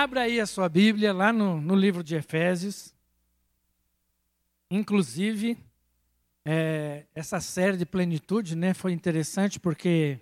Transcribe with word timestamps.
Abra 0.00 0.20
aí 0.20 0.38
a 0.38 0.46
sua 0.46 0.68
Bíblia 0.68 1.12
lá 1.12 1.32
no, 1.32 1.60
no 1.60 1.74
livro 1.74 2.04
de 2.04 2.14
Efésios. 2.14 2.94
Inclusive, 4.70 5.58
é, 6.44 7.04
essa 7.12 7.40
série 7.40 7.76
de 7.76 7.84
plenitude 7.84 8.54
né, 8.54 8.72
foi 8.72 8.92
interessante 8.92 9.58
porque 9.58 10.20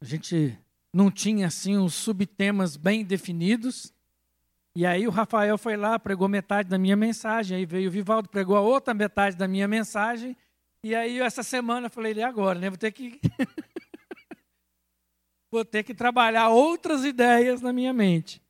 a 0.00 0.04
gente 0.04 0.58
não 0.92 1.12
tinha 1.12 1.46
assim 1.46 1.76
os 1.76 1.94
subtemas 1.94 2.76
bem 2.76 3.04
definidos. 3.04 3.94
E 4.74 4.84
aí 4.84 5.06
o 5.06 5.12
Rafael 5.12 5.56
foi 5.56 5.76
lá, 5.76 5.96
pregou 5.96 6.26
metade 6.26 6.68
da 6.68 6.76
minha 6.76 6.96
mensagem, 6.96 7.56
aí 7.56 7.64
veio 7.64 7.90
o 7.90 7.92
Vivaldo, 7.92 8.28
pregou 8.28 8.56
a 8.56 8.60
outra 8.60 8.92
metade 8.94 9.36
da 9.36 9.46
minha 9.46 9.68
mensagem. 9.68 10.36
E 10.82 10.92
aí 10.92 11.20
essa 11.20 11.44
semana 11.44 11.86
eu 11.86 11.90
falei, 11.90 12.14
e 12.14 12.22
agora, 12.24 12.58
né? 12.58 12.68
Vou 12.68 12.76
ter 12.76 12.90
que 12.90 13.20
vou 15.52 15.64
ter 15.64 15.84
que 15.84 15.94
trabalhar 15.94 16.48
outras 16.48 17.04
ideias 17.04 17.60
na 17.60 17.72
minha 17.72 17.92
mente. 17.92 18.42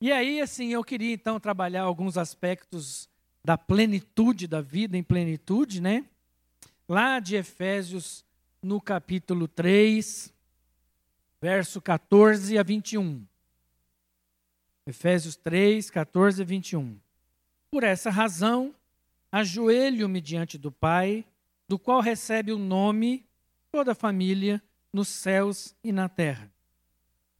E 0.00 0.12
aí, 0.12 0.40
assim, 0.40 0.68
eu 0.68 0.84
queria 0.84 1.14
então 1.14 1.40
trabalhar 1.40 1.82
alguns 1.82 2.18
aspectos 2.18 3.08
da 3.42 3.56
plenitude 3.56 4.46
da 4.46 4.60
vida 4.60 4.96
em 4.96 5.02
plenitude, 5.02 5.80
né? 5.80 6.04
Lá 6.88 7.18
de 7.18 7.36
Efésios, 7.36 8.24
no 8.60 8.80
capítulo 8.80 9.48
3, 9.48 10.34
verso 11.40 11.80
14 11.80 12.58
a 12.58 12.62
21. 12.62 13.24
Efésios 14.86 15.36
3, 15.36 15.90
14 15.90 16.42
a 16.42 16.44
21. 16.44 16.98
Por 17.70 17.84
essa 17.84 18.10
razão, 18.10 18.74
ajoelho-me 19.30 20.20
diante 20.20 20.58
do 20.58 20.70
Pai, 20.70 21.24
do 21.68 21.78
qual 21.78 22.00
recebe 22.00 22.52
o 22.52 22.58
nome 22.58 23.24
toda 23.70 23.92
a 23.92 23.94
família 23.94 24.62
nos 24.92 25.08
céus 25.08 25.74
e 25.84 25.92
na 25.92 26.08
terra. 26.08 26.50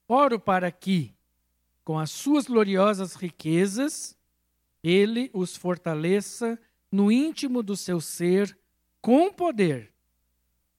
Oro 0.06 0.38
para 0.38 0.70
que, 0.70 1.15
com 1.86 2.00
as 2.00 2.10
suas 2.10 2.46
gloriosas 2.46 3.14
riquezas, 3.14 4.18
ele 4.82 5.30
os 5.32 5.54
fortaleça 5.54 6.58
no 6.90 7.12
íntimo 7.12 7.62
do 7.62 7.76
seu 7.76 8.00
ser 8.00 8.58
com 9.00 9.32
poder, 9.32 9.92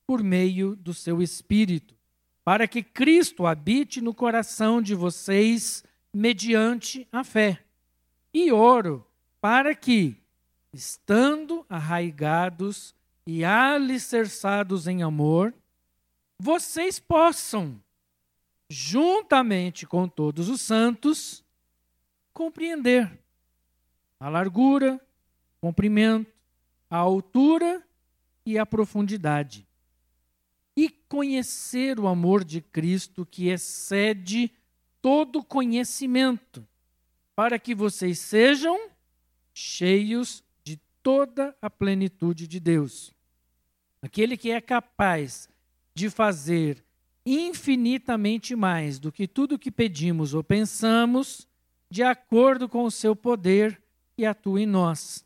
por 0.06 0.22
meio 0.22 0.76
do 0.76 0.94
seu 0.94 1.22
espírito, 1.22 1.96
para 2.44 2.68
que 2.68 2.84
Cristo 2.84 3.46
habite 3.46 4.02
no 4.02 4.14
coração 4.14 4.82
de 4.82 4.94
vocês 4.94 5.82
mediante 6.14 7.08
a 7.10 7.24
fé. 7.24 7.64
E 8.34 8.52
oro 8.52 9.08
para 9.40 9.74
que, 9.74 10.18
estando 10.74 11.66
arraigados 11.70 12.94
e 13.26 13.46
alicerçados 13.46 14.88
em 14.88 15.04
amor, 15.04 15.54
vocês 16.38 17.00
possam, 17.00 17.82
juntamente 18.70 19.86
com 19.86 20.08
todos 20.08 20.50
os 20.50 20.62
santos, 20.62 21.44
compreender 22.34 23.20
a 24.20 24.30
largura, 24.30 24.96
o 25.58 25.68
comprimento, 25.68 26.32
a 26.90 26.98
altura 26.98 27.86
e 28.46 28.58
a 28.58 28.66
profundidade. 28.66 29.68
E 30.76 30.90
conhecer 30.90 32.00
o 32.00 32.08
amor 32.08 32.44
de 32.44 32.62
Cristo 32.62 33.26
que 33.26 33.50
excede 33.50 34.52
todo 35.02 35.44
conhecimento, 35.44 36.68
para 37.36 37.58
que 37.58 37.74
vocês 37.74 38.20
sejam 38.20 38.90
cheios 39.54 40.44
de 40.64 40.80
toda 41.02 41.56
a 41.62 41.70
plenitude 41.70 42.48
de 42.48 42.60
Deus. 42.60 43.12
Aquele 44.02 44.38
que 44.38 44.52
é 44.52 44.62
capaz 44.62 45.50
de 45.96 46.10
fazer 46.10 46.84
infinitamente 47.30 48.56
mais 48.56 49.00
do 49.00 49.12
que 49.12 49.28
tudo 49.28 49.60
que 49.60 49.70
pedimos 49.70 50.34
ou 50.34 50.42
pensamos, 50.42 51.46
de 51.90 52.02
acordo 52.02 52.70
com 52.70 52.86
o 52.86 52.92
seu 52.92 53.14
poder 53.14 53.82
que 54.16 54.26
atua 54.26 54.62
em 54.62 54.66
nós. 54.66 55.26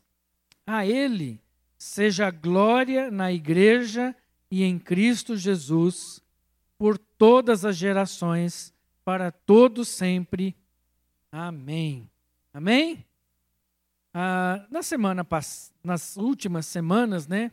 A 0.66 0.84
Ele 0.84 1.40
seja 1.78 2.28
glória 2.28 3.08
na 3.08 3.32
Igreja 3.32 4.16
e 4.50 4.64
em 4.64 4.80
Cristo 4.80 5.36
Jesus, 5.36 6.20
por 6.76 6.98
todas 6.98 7.64
as 7.64 7.76
gerações, 7.76 8.74
para 9.04 9.30
todos 9.30 9.86
sempre. 9.86 10.56
Amém. 11.30 12.10
Amém? 12.52 13.06
Ah, 14.12 14.66
na 14.68 14.82
semana 14.82 15.24
nas 15.84 16.16
últimas 16.16 16.66
semanas, 16.66 17.28
né, 17.28 17.52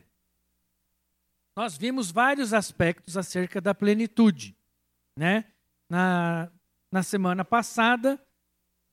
nós 1.59 1.75
vimos 1.75 2.09
vários 2.09 2.53
aspectos 2.53 3.17
acerca 3.17 3.59
da 3.59 3.75
plenitude, 3.75 4.55
né? 5.13 5.43
Na, 5.89 6.49
na 6.89 7.03
semana 7.03 7.43
passada, 7.43 8.17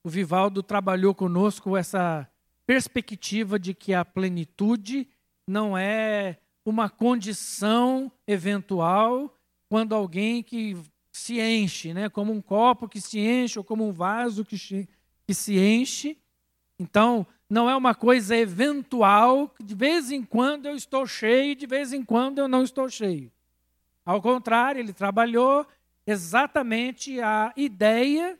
o 0.02 0.08
Vivaldo 0.08 0.64
trabalhou 0.64 1.14
conosco 1.14 1.76
essa 1.76 2.28
perspectiva 2.66 3.56
de 3.56 3.72
que 3.72 3.94
a 3.94 4.04
plenitude 4.04 5.08
não 5.46 5.78
é 5.78 6.40
uma 6.64 6.90
condição 6.90 8.10
eventual 8.26 9.32
quando 9.68 9.94
alguém 9.94 10.42
que 10.42 10.76
se 11.12 11.40
enche, 11.40 11.94
né? 11.94 12.08
como 12.08 12.32
um 12.32 12.42
copo 12.42 12.88
que 12.88 13.00
se 13.00 13.20
enche 13.20 13.60
ou 13.60 13.64
como 13.64 13.86
um 13.86 13.92
vaso 13.92 14.44
que, 14.44 14.88
que 15.24 15.32
se 15.32 15.56
enche. 15.56 16.18
Então, 16.80 17.24
não 17.48 17.70
é 17.70 17.76
uma 17.76 17.94
coisa 17.94 18.36
eventual, 18.36 19.54
de 19.62 19.74
vez 19.74 20.10
em 20.10 20.22
quando 20.22 20.66
eu 20.66 20.74
estou 20.74 21.06
cheio, 21.06 21.54
de 21.54 21.66
vez 21.66 21.92
em 21.92 22.04
quando 22.04 22.38
eu 22.38 22.48
não 22.48 22.62
estou 22.62 22.88
cheio. 22.88 23.30
Ao 24.04 24.20
contrário, 24.20 24.80
ele 24.80 24.92
trabalhou 24.92 25.66
exatamente 26.06 27.20
a 27.20 27.52
ideia 27.56 28.38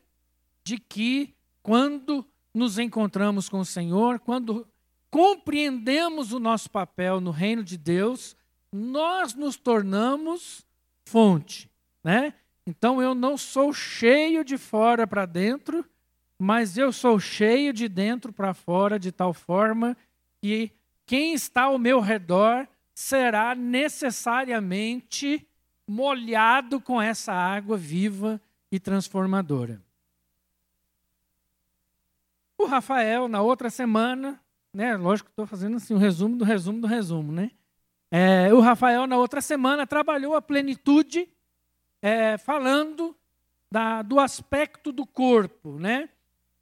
de 0.62 0.78
que 0.78 1.34
quando 1.62 2.24
nos 2.54 2.78
encontramos 2.78 3.48
com 3.48 3.60
o 3.60 3.64
Senhor, 3.64 4.18
quando 4.18 4.66
compreendemos 5.10 6.32
o 6.32 6.40
nosso 6.40 6.70
papel 6.70 7.20
no 7.20 7.30
reino 7.30 7.62
de 7.62 7.76
Deus, 7.76 8.36
nós 8.72 9.34
nos 9.34 9.56
tornamos 9.56 10.66
fonte, 11.04 11.70
né? 12.02 12.34
Então 12.66 13.00
eu 13.00 13.14
não 13.14 13.36
sou 13.36 13.72
cheio 13.72 14.44
de 14.44 14.58
fora 14.58 15.06
para 15.06 15.24
dentro, 15.24 15.84
mas 16.38 16.76
eu 16.76 16.92
sou 16.92 17.18
cheio 17.18 17.72
de 17.72 17.88
dentro 17.88 18.32
para 18.32 18.52
fora, 18.52 18.98
de 18.98 19.10
tal 19.10 19.32
forma 19.32 19.96
que 20.40 20.70
quem 21.06 21.34
está 21.34 21.62
ao 21.62 21.78
meu 21.78 22.00
redor 22.00 22.66
será 22.94 23.54
necessariamente 23.54 25.46
molhado 25.86 26.80
com 26.80 27.00
essa 27.00 27.32
água 27.32 27.76
viva 27.76 28.40
e 28.70 28.80
transformadora. 28.80 29.80
O 32.58 32.64
Rafael, 32.64 33.28
na 33.28 33.42
outra 33.42 33.70
semana, 33.70 34.40
né, 34.72 34.96
lógico 34.96 35.28
que 35.28 35.32
estou 35.32 35.46
fazendo 35.46 35.76
assim, 35.76 35.94
um 35.94 35.98
resumo 35.98 36.36
do 36.36 36.44
resumo 36.44 36.80
do 36.80 36.86
resumo, 36.86 37.32
né? 37.32 37.50
É, 38.10 38.52
o 38.52 38.60
Rafael, 38.60 39.06
na 39.06 39.16
outra 39.16 39.40
semana, 39.40 39.86
trabalhou 39.86 40.34
a 40.34 40.42
plenitude 40.42 41.28
é, 42.00 42.38
falando 42.38 43.16
da, 43.70 44.02
do 44.02 44.18
aspecto 44.18 44.92
do 44.92 45.06
corpo, 45.06 45.78
né? 45.78 46.08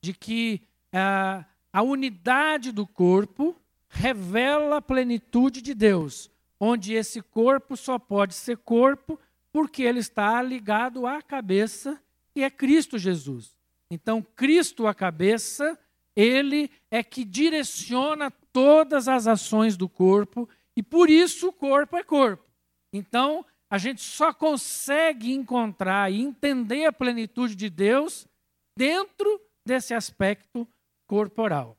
De 0.04 0.12
que 0.12 0.60
a, 0.92 1.46
a 1.72 1.80
unidade 1.80 2.70
do 2.70 2.86
corpo 2.86 3.56
revela 3.88 4.76
a 4.76 4.82
plenitude 4.82 5.62
de 5.62 5.72
Deus, 5.72 6.30
onde 6.60 6.92
esse 6.92 7.22
corpo 7.22 7.74
só 7.74 7.98
pode 7.98 8.34
ser 8.34 8.58
corpo 8.58 9.18
porque 9.50 9.82
ele 9.82 10.00
está 10.00 10.42
ligado 10.42 11.06
à 11.06 11.22
cabeça, 11.22 11.98
que 12.34 12.42
é 12.42 12.50
Cristo 12.50 12.98
Jesus. 12.98 13.56
Então, 13.90 14.20
Cristo, 14.20 14.86
a 14.86 14.92
cabeça, 14.92 15.78
ele 16.14 16.70
é 16.90 17.02
que 17.02 17.24
direciona 17.24 18.30
todas 18.52 19.08
as 19.08 19.26
ações 19.26 19.74
do 19.74 19.88
corpo 19.88 20.46
e 20.76 20.82
por 20.82 21.08
isso 21.08 21.48
o 21.48 21.52
corpo 21.52 21.96
é 21.96 22.04
corpo. 22.04 22.44
Então, 22.92 23.42
a 23.70 23.78
gente 23.78 24.02
só 24.02 24.34
consegue 24.34 25.32
encontrar 25.32 26.12
e 26.12 26.20
entender 26.20 26.84
a 26.84 26.92
plenitude 26.92 27.54
de 27.54 27.70
Deus 27.70 28.28
dentro 28.76 29.40
desse 29.64 29.94
aspecto 29.94 30.68
corporal. 31.06 31.76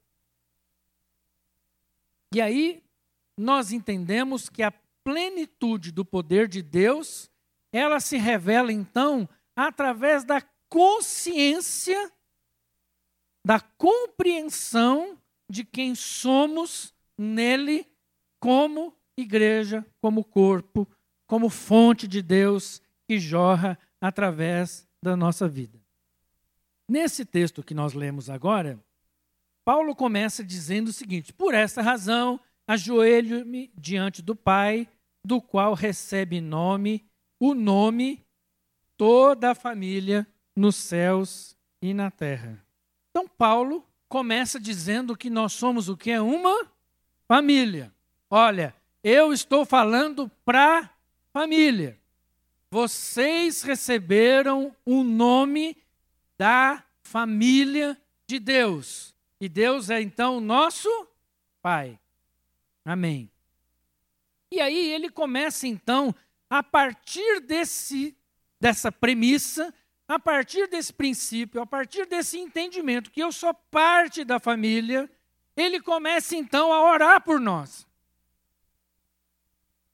E 2.34 2.42
aí 2.42 2.84
nós 3.38 3.72
entendemos 3.72 4.50
que 4.50 4.64
a 4.64 4.74
plenitude 5.04 5.92
do 5.92 6.04
poder 6.04 6.48
de 6.48 6.62
Deus, 6.62 7.30
ela 7.72 8.00
se 8.00 8.18
revela 8.18 8.72
então 8.72 9.30
através 9.56 10.24
da 10.24 10.42
consciência 10.68 12.12
da 13.46 13.60
compreensão 13.60 15.18
de 15.48 15.64
quem 15.64 15.94
somos 15.94 16.92
nele 17.16 17.88
como 18.40 18.92
igreja, 19.16 19.86
como 20.02 20.24
corpo, 20.24 20.88
como 21.28 21.50
fonte 21.50 22.08
de 22.08 22.24
Deus 22.24 22.82
que 23.08 23.20
jorra 23.20 23.78
através 24.02 24.88
da 25.02 25.16
nossa 25.16 25.48
vida. 25.48 25.85
Nesse 26.88 27.26
texto 27.26 27.64
que 27.64 27.74
nós 27.74 27.94
lemos 27.94 28.30
agora, 28.30 28.80
Paulo 29.64 29.96
começa 29.96 30.44
dizendo 30.44 30.90
o 30.90 30.94
seguinte: 30.94 31.34
Por 31.34 31.54
esta 31.54 31.82
razão, 31.82 32.40
ajoelho-me 32.68 33.72
diante 33.76 34.22
do 34.22 34.36
Pai, 34.36 34.88
do 35.24 35.42
qual 35.42 35.74
recebe 35.74 36.40
nome, 36.40 37.04
o 37.40 37.56
nome, 37.56 38.24
toda 38.96 39.52
a 39.52 39.56
família 39.56 40.28
nos 40.56 40.76
céus 40.76 41.58
e 41.82 41.94
na 41.94 42.12
terra. 42.12 42.64
Então 43.10 43.28
Paulo 43.28 43.84
começa 44.08 44.60
dizendo 44.60 45.18
que 45.18 45.30
nós 45.30 45.54
somos 45.54 45.90
o 45.90 45.98
que 45.98 46.12
é 46.12 46.22
uma 46.22 46.68
família. 47.28 47.92
Olha, 48.30 48.76
eu 49.04 49.34
estou 49.34 49.66
falando 49.66 50.30
para 50.44 50.90
família. 51.34 52.00
Vocês 52.70 53.62
receberam 53.62 54.76
o 54.86 55.04
nome 55.04 55.78
da 56.38 56.84
família 57.02 58.00
de 58.28 58.40
Deus. 58.40 59.16
E 59.40 59.50
Deus 59.50 59.90
é 59.90 60.02
então 60.02 60.38
o 60.38 60.42
nosso 60.42 60.90
Pai. 61.62 62.00
Amém. 62.84 63.32
E 64.52 64.62
aí 64.62 64.92
ele 64.92 65.10
começa 65.10 65.68
então, 65.68 66.14
a 66.50 66.62
partir 66.62 67.42
desse, 67.42 68.16
dessa 68.60 68.92
premissa, 68.92 69.74
a 70.08 70.20
partir 70.20 70.68
desse 70.68 70.94
princípio, 70.94 71.62
a 71.62 71.66
partir 71.66 72.06
desse 72.06 72.38
entendimento 72.38 73.10
que 73.10 73.22
eu 73.22 73.32
sou 73.32 73.54
parte 73.54 74.24
da 74.24 74.40
família, 74.40 75.10
ele 75.58 75.82
começa 75.82 76.36
então 76.36 76.72
a 76.72 76.84
orar 76.84 77.24
por 77.24 77.40
nós. 77.40 77.88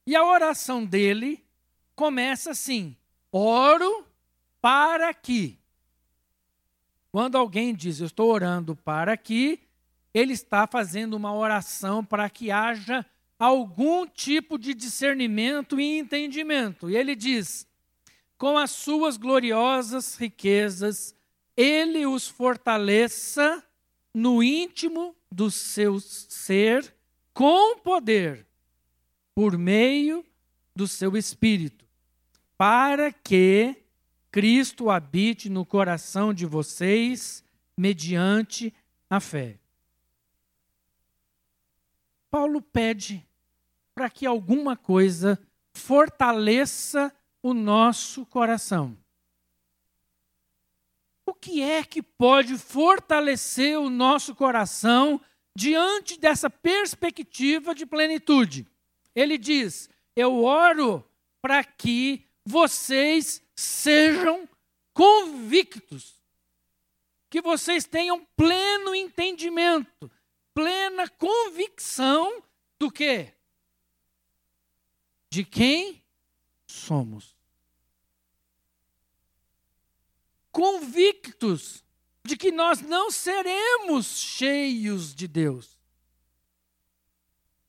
E 0.05 0.15
a 0.15 0.25
oração 0.25 0.83
dele 0.83 1.41
começa 1.95 2.51
assim: 2.51 2.97
oro 3.31 4.05
para 4.59 5.13
que. 5.13 5.60
Quando 7.11 7.37
alguém 7.37 7.75
diz 7.75 7.99
eu 7.99 8.07
estou 8.07 8.31
orando 8.31 8.75
para 8.75 9.17
que, 9.17 9.59
ele 10.13 10.33
está 10.33 10.67
fazendo 10.67 11.15
uma 11.15 11.33
oração 11.33 12.03
para 12.03 12.29
que 12.29 12.51
haja 12.51 13.05
algum 13.39 14.05
tipo 14.05 14.57
de 14.57 14.73
discernimento 14.73 15.79
e 15.79 15.99
entendimento. 15.99 16.89
E 16.89 16.95
ele 16.95 17.15
diz: 17.15 17.67
com 18.37 18.57
as 18.57 18.71
suas 18.71 19.17
gloriosas 19.17 20.15
riquezas, 20.15 21.15
ele 21.55 22.05
os 22.05 22.27
fortaleça 22.27 23.63
no 24.13 24.43
íntimo 24.43 25.15
do 25.31 25.49
seu 25.49 25.99
ser 25.99 26.93
com 27.33 27.77
poder, 27.79 28.45
por 29.33 29.57
meio 29.57 30.25
do 30.75 30.87
seu 30.87 31.15
espírito, 31.15 31.85
para 32.57 33.11
que 33.11 33.80
Cristo 34.31 34.89
habite 34.89 35.49
no 35.49 35.65
coração 35.65 36.33
de 36.33 36.45
vocês 36.45 37.43
mediante 37.77 38.73
a 39.09 39.19
fé. 39.19 39.59
Paulo 42.29 42.61
pede 42.61 43.27
para 43.93 44.09
que 44.09 44.25
alguma 44.25 44.77
coisa 44.77 45.37
fortaleça 45.73 47.13
o 47.43 47.53
nosso 47.53 48.25
coração. 48.25 48.97
O 51.25 51.33
que 51.33 51.61
é 51.61 51.83
que 51.83 52.01
pode 52.01 52.57
fortalecer 52.57 53.77
o 53.77 53.89
nosso 53.89 54.33
coração 54.33 55.19
diante 55.53 56.17
dessa 56.17 56.49
perspectiva 56.49 57.75
de 57.75 57.85
plenitude? 57.85 58.65
Ele 59.13 59.37
diz: 59.37 59.89
Eu 60.15 60.43
oro 60.43 61.05
para 61.41 61.63
que 61.63 62.25
vocês 62.45 63.43
sejam 63.61 64.49
convictos, 64.93 66.15
que 67.29 67.41
vocês 67.41 67.85
tenham 67.85 68.25
pleno 68.35 68.95
entendimento, 68.95 70.11
plena 70.53 71.07
convicção 71.07 72.43
do 72.79 72.91
que? 72.91 73.31
De 75.29 75.45
quem 75.45 76.03
somos. 76.67 77.35
Convictos 80.51 81.83
de 82.23 82.35
que 82.35 82.51
nós 82.51 82.81
não 82.81 83.09
seremos 83.09 84.07
cheios 84.17 85.15
de 85.15 85.27
Deus. 85.27 85.79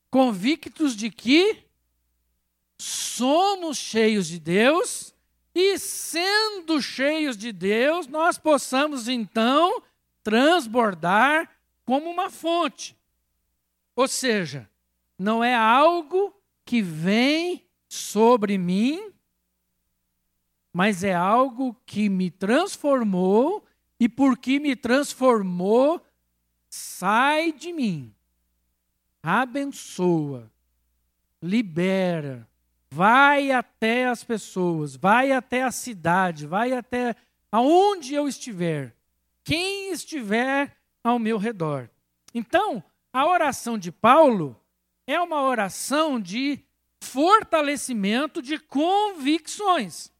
Convictos 0.09 0.95
de 0.95 1.09
que 1.09 1.63
somos 2.77 3.77
cheios 3.77 4.27
de 4.27 4.39
Deus 4.39 5.12
e, 5.55 5.77
sendo 5.77 6.81
cheios 6.81 7.37
de 7.37 7.51
Deus, 7.51 8.07
nós 8.07 8.37
possamos 8.37 9.07
então 9.07 9.83
transbordar 10.23 11.49
como 11.85 12.09
uma 12.09 12.29
fonte. 12.29 12.97
Ou 13.95 14.07
seja, 14.07 14.69
não 15.17 15.43
é 15.43 15.53
algo 15.53 16.35
que 16.65 16.81
vem 16.81 17.63
sobre 17.87 18.57
mim, 18.57 19.11
mas 20.71 21.03
é 21.03 21.13
algo 21.13 21.75
que 21.85 22.09
me 22.09 22.31
transformou 22.31 23.63
e 23.99 24.09
porque 24.09 24.59
me 24.59 24.75
transformou, 24.75 26.03
sai 26.67 27.51
de 27.51 27.71
mim, 27.71 28.13
abençoa, 29.21 30.51
libera, 31.39 32.49
vai 32.93 33.51
até 33.51 34.05
as 34.05 34.23
pessoas, 34.23 34.95
vai 34.95 35.31
até 35.31 35.63
a 35.63 35.71
cidade, 35.71 36.45
vai 36.45 36.73
até 36.73 37.15
aonde 37.51 38.13
eu 38.13 38.27
estiver, 38.27 38.95
quem 39.43 39.91
estiver 39.91 40.77
ao 41.03 41.17
meu 41.17 41.39
redor. 41.39 41.89
Então, 42.35 42.83
a 43.11 43.27
oração 43.27 43.79
de 43.79 43.91
Paulo 43.91 44.55
é 45.07 45.19
uma 45.19 45.41
oração 45.41 46.19
de 46.19 46.59
fortalecimento 47.01 48.43
de 48.43 48.59
convicções. 48.59 50.11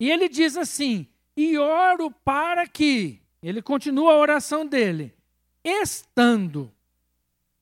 E 0.00 0.10
ele 0.10 0.30
diz 0.30 0.56
assim: 0.56 1.06
e 1.36 1.58
oro 1.58 2.10
para 2.10 2.66
que, 2.66 3.20
ele 3.42 3.60
continua 3.60 4.14
a 4.14 4.18
oração 4.18 4.66
dele, 4.66 5.14
estando 5.62 6.72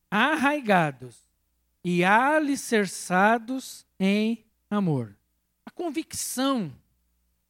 arraigados 0.09 1.24
e 1.85 2.03
alicerçados 2.03 3.87
em 4.01 4.43
amor. 4.71 5.15
A 5.67 5.71
convicção 5.71 6.75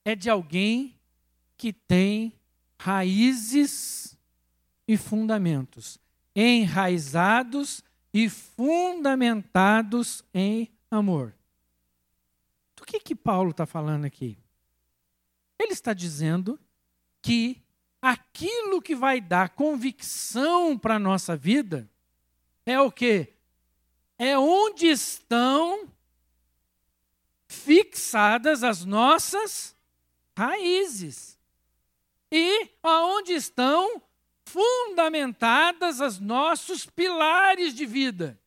é 0.04 0.16
de 0.16 0.28
alguém 0.28 0.98
que 1.56 1.72
tem 1.72 2.32
raízes 2.78 4.18
e 4.86 4.96
fundamentos, 4.96 5.98
enraizados 6.34 7.82
e 8.12 8.28
fundamentados 8.28 10.24
em 10.34 10.68
amor. 10.90 11.34
Do 12.76 12.84
que 12.84 13.00
que 13.00 13.14
Paulo 13.14 13.52
está 13.52 13.64
falando 13.64 14.04
aqui? 14.04 14.36
Ele 15.58 15.72
está 15.72 15.94
dizendo 15.94 16.58
que 17.22 17.62
aquilo 18.02 18.82
que 18.82 18.94
vai 18.94 19.20
dar 19.20 19.50
convicção 19.50 20.76
para 20.76 20.96
a 20.96 20.98
nossa 20.98 21.36
vida 21.36 21.88
é 22.66 22.78
o 22.80 22.90
que? 22.90 23.33
É 24.18 24.38
onde 24.38 24.86
estão 24.86 25.88
fixadas 27.48 28.62
as 28.62 28.84
nossas 28.84 29.74
raízes. 30.36 31.38
E 32.30 32.68
aonde 32.82 33.32
estão 33.32 34.02
fundamentadas 34.44 36.00
os 36.00 36.18
nossos 36.18 36.86
pilares 36.86 37.74
de 37.74 37.86
vida. 37.86 38.38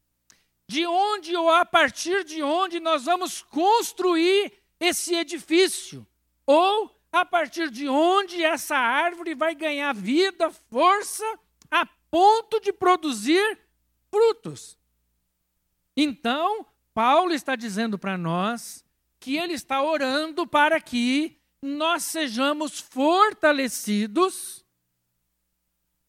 De 0.67 0.85
onde 0.85 1.35
ou 1.35 1.49
a 1.49 1.65
partir 1.65 2.23
de 2.23 2.43
onde 2.43 2.79
nós 2.79 3.05
vamos 3.05 3.41
construir 3.41 4.53
esse 4.79 5.15
edifício. 5.15 6.05
Ou 6.45 6.93
a 7.11 7.25
partir 7.25 7.69
de 7.69 7.87
onde 7.87 8.43
essa 8.43 8.75
árvore 8.75 9.33
vai 9.33 9.55
ganhar 9.55 9.93
vida, 9.93 10.51
força, 10.69 11.25
a 11.71 11.85
ponto 12.11 12.59
de 12.59 12.71
produzir 12.73 13.59
frutos. 14.09 14.77
Então, 15.99 16.63
Paulo 16.93 17.33
está 17.33 17.55
dizendo 17.55 17.97
para 17.97 18.15
nós 18.15 18.85
que 19.19 19.35
ele 19.35 19.53
está 19.53 19.81
orando 19.81 20.45
para 20.45 20.79
que 20.79 21.35
nós 21.59 22.03
sejamos 22.03 22.79
fortalecidos 22.79 24.63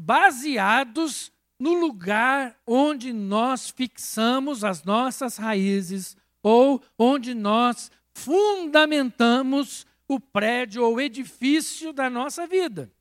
baseados 0.00 1.32
no 1.58 1.72
lugar 1.72 2.60
onde 2.66 3.12
nós 3.14 3.70
fixamos 3.70 4.62
as 4.62 4.84
nossas 4.84 5.38
raízes 5.38 6.16
ou 6.42 6.82
onde 6.98 7.34
nós 7.34 7.90
fundamentamos 8.14 9.86
o 10.06 10.20
prédio 10.20 10.84
ou 10.84 11.00
edifício 11.00 11.92
da 11.92 12.08
nossa 12.08 12.46
vida. 12.46 12.92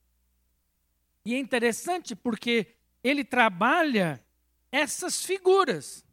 E 1.25 1.35
é 1.35 1.37
interessante 1.37 2.15
porque 2.15 2.67
ele 3.03 3.23
trabalha 3.23 4.23
essas 4.71 5.25
figuras. 5.25 6.06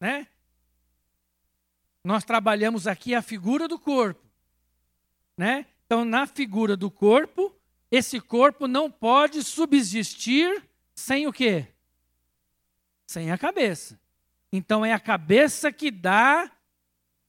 Né? 0.00 0.26
Nós 2.02 2.24
trabalhamos 2.24 2.86
aqui 2.86 3.14
a 3.14 3.22
figura 3.22 3.66
do 3.66 3.78
corpo. 3.78 4.24
Né? 5.36 5.66
Então, 5.86 6.04
na 6.04 6.26
figura 6.26 6.76
do 6.76 6.90
corpo, 6.90 7.54
esse 7.90 8.20
corpo 8.20 8.66
não 8.66 8.90
pode 8.90 9.42
subsistir 9.42 10.62
sem 10.94 11.26
o 11.26 11.32
quê? 11.32 11.66
Sem 13.06 13.30
a 13.30 13.38
cabeça. 13.38 13.98
Então 14.52 14.84
é 14.84 14.92
a 14.92 15.00
cabeça 15.00 15.72
que 15.72 15.90
dá 15.90 16.50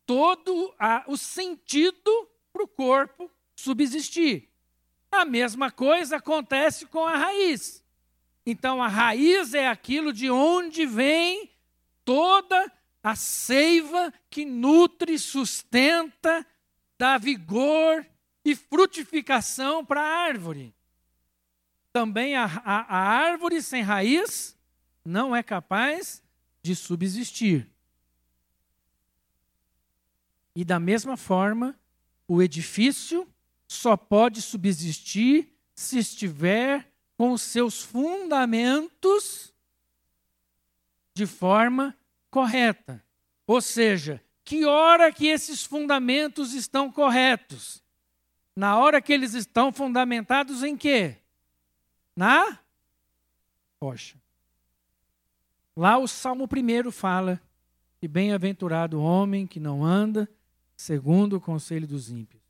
todo 0.05 0.73
a, 0.77 1.03
o 1.07 1.17
sentido 1.17 2.29
para 2.53 2.63
o 2.63 2.67
corpo 2.67 3.31
subsistir. 3.55 4.49
A 5.11 5.25
mesma 5.25 5.71
coisa 5.71 6.17
acontece 6.17 6.85
com 6.85 7.05
a 7.05 7.15
raiz. 7.15 7.83
Então, 8.45 8.81
a 8.81 8.87
raiz 8.87 9.55
é 9.55 9.67
aquilo 9.67 10.13
de 10.13 10.29
onde 10.29 10.85
vem 10.85 11.49
toda 12.05 12.71
a 13.03 13.15
seiva 13.15 14.13
que 14.29 14.45
nutre, 14.45 15.19
sustenta, 15.19 16.45
dá 16.97 17.17
vigor 17.17 18.05
e 18.43 18.55
frutificação 18.55 19.83
para 19.83 20.01
a 20.01 20.25
árvore. 20.27 20.73
Também 21.91 22.35
a, 22.35 22.45
a, 22.45 22.97
a 22.97 22.97
árvore 22.97 23.61
sem 23.61 23.81
raiz 23.81 24.55
não 25.03 25.35
é 25.35 25.41
capaz 25.41 26.23
de 26.61 26.75
subsistir. 26.75 27.69
E 30.55 30.63
da 30.63 30.79
mesma 30.79 31.17
forma, 31.17 31.77
o 32.27 32.41
edifício 32.41 33.27
só 33.67 33.97
pode 33.97 34.41
subsistir 34.41 35.53
se 35.73 35.99
estiver 35.99 36.89
com 37.17 37.31
os 37.31 37.41
seus 37.41 37.81
fundamentos 37.81 39.53
de 41.15 41.25
forma 41.25 41.97
correta. 42.29 43.03
Ou 43.47 43.61
seja, 43.61 44.21
que 44.43 44.65
hora 44.65 45.11
que 45.11 45.27
esses 45.27 45.63
fundamentos 45.63 46.53
estão 46.53 46.91
corretos? 46.91 47.81
Na 48.55 48.77
hora 48.77 49.01
que 49.01 49.13
eles 49.13 49.33
estão 49.33 49.71
fundamentados 49.71 50.61
em 50.61 50.77
quê? 50.77 51.17
Na 52.15 52.59
rocha. 53.81 54.17
Lá 55.75 55.97
o 55.97 56.07
Salmo 56.07 56.45
1 56.45 56.91
fala 56.91 57.41
que 57.99 58.07
bem-aventurado 58.07 58.99
o 58.99 59.03
homem 59.03 59.47
que 59.47 59.59
não 59.59 59.83
anda 59.83 60.29
segundo 60.75 61.37
o 61.37 61.41
conselho 61.41 61.87
dos 61.87 62.09
ímpios. 62.09 62.41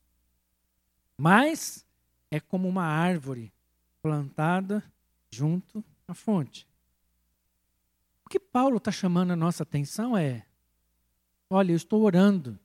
Mas 1.17 1.85
é 2.29 2.39
como 2.39 2.67
uma 2.67 2.85
árvore 2.85 3.53
plantada 4.01 4.83
junto 5.31 5.83
à 6.07 6.13
fonte. 6.13 6.67
O 8.25 8.29
que 8.29 8.39
Paulo 8.39 8.77
está 8.77 8.91
chamando 8.91 9.31
a 9.31 9.35
nossa 9.35 9.63
atenção 9.63 10.17
é: 10.17 10.45
olha, 11.49 11.71
eu 11.71 11.75
estou 11.75 12.01
orando. 12.01 12.59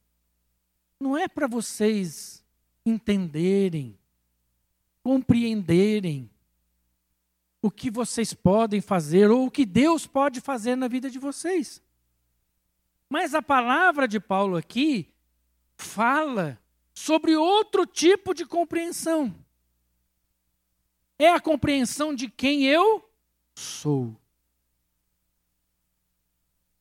Não 0.98 1.16
é 1.16 1.28
para 1.28 1.46
vocês 1.46 2.44
entenderem, 2.84 3.98
compreenderem 5.02 6.30
o 7.62 7.70
que 7.70 7.90
vocês 7.90 8.32
podem 8.32 8.80
fazer 8.80 9.30
ou 9.30 9.46
o 9.46 9.50
que 9.50 9.66
Deus 9.66 10.06
pode 10.06 10.40
fazer 10.40 10.76
na 10.76 10.88
vida 10.88 11.10
de 11.10 11.18
vocês. 11.18 11.82
Mas 13.08 13.34
a 13.34 13.42
palavra 13.42 14.06
de 14.06 14.20
Paulo 14.20 14.56
aqui 14.56 15.12
fala 15.76 16.58
sobre 16.94 17.34
outro 17.34 17.86
tipo 17.86 18.32
de 18.34 18.46
compreensão. 18.46 19.34
É 21.18 21.30
a 21.30 21.40
compreensão 21.40 22.14
de 22.14 22.30
quem 22.30 22.64
eu 22.64 23.10
sou. 23.54 24.19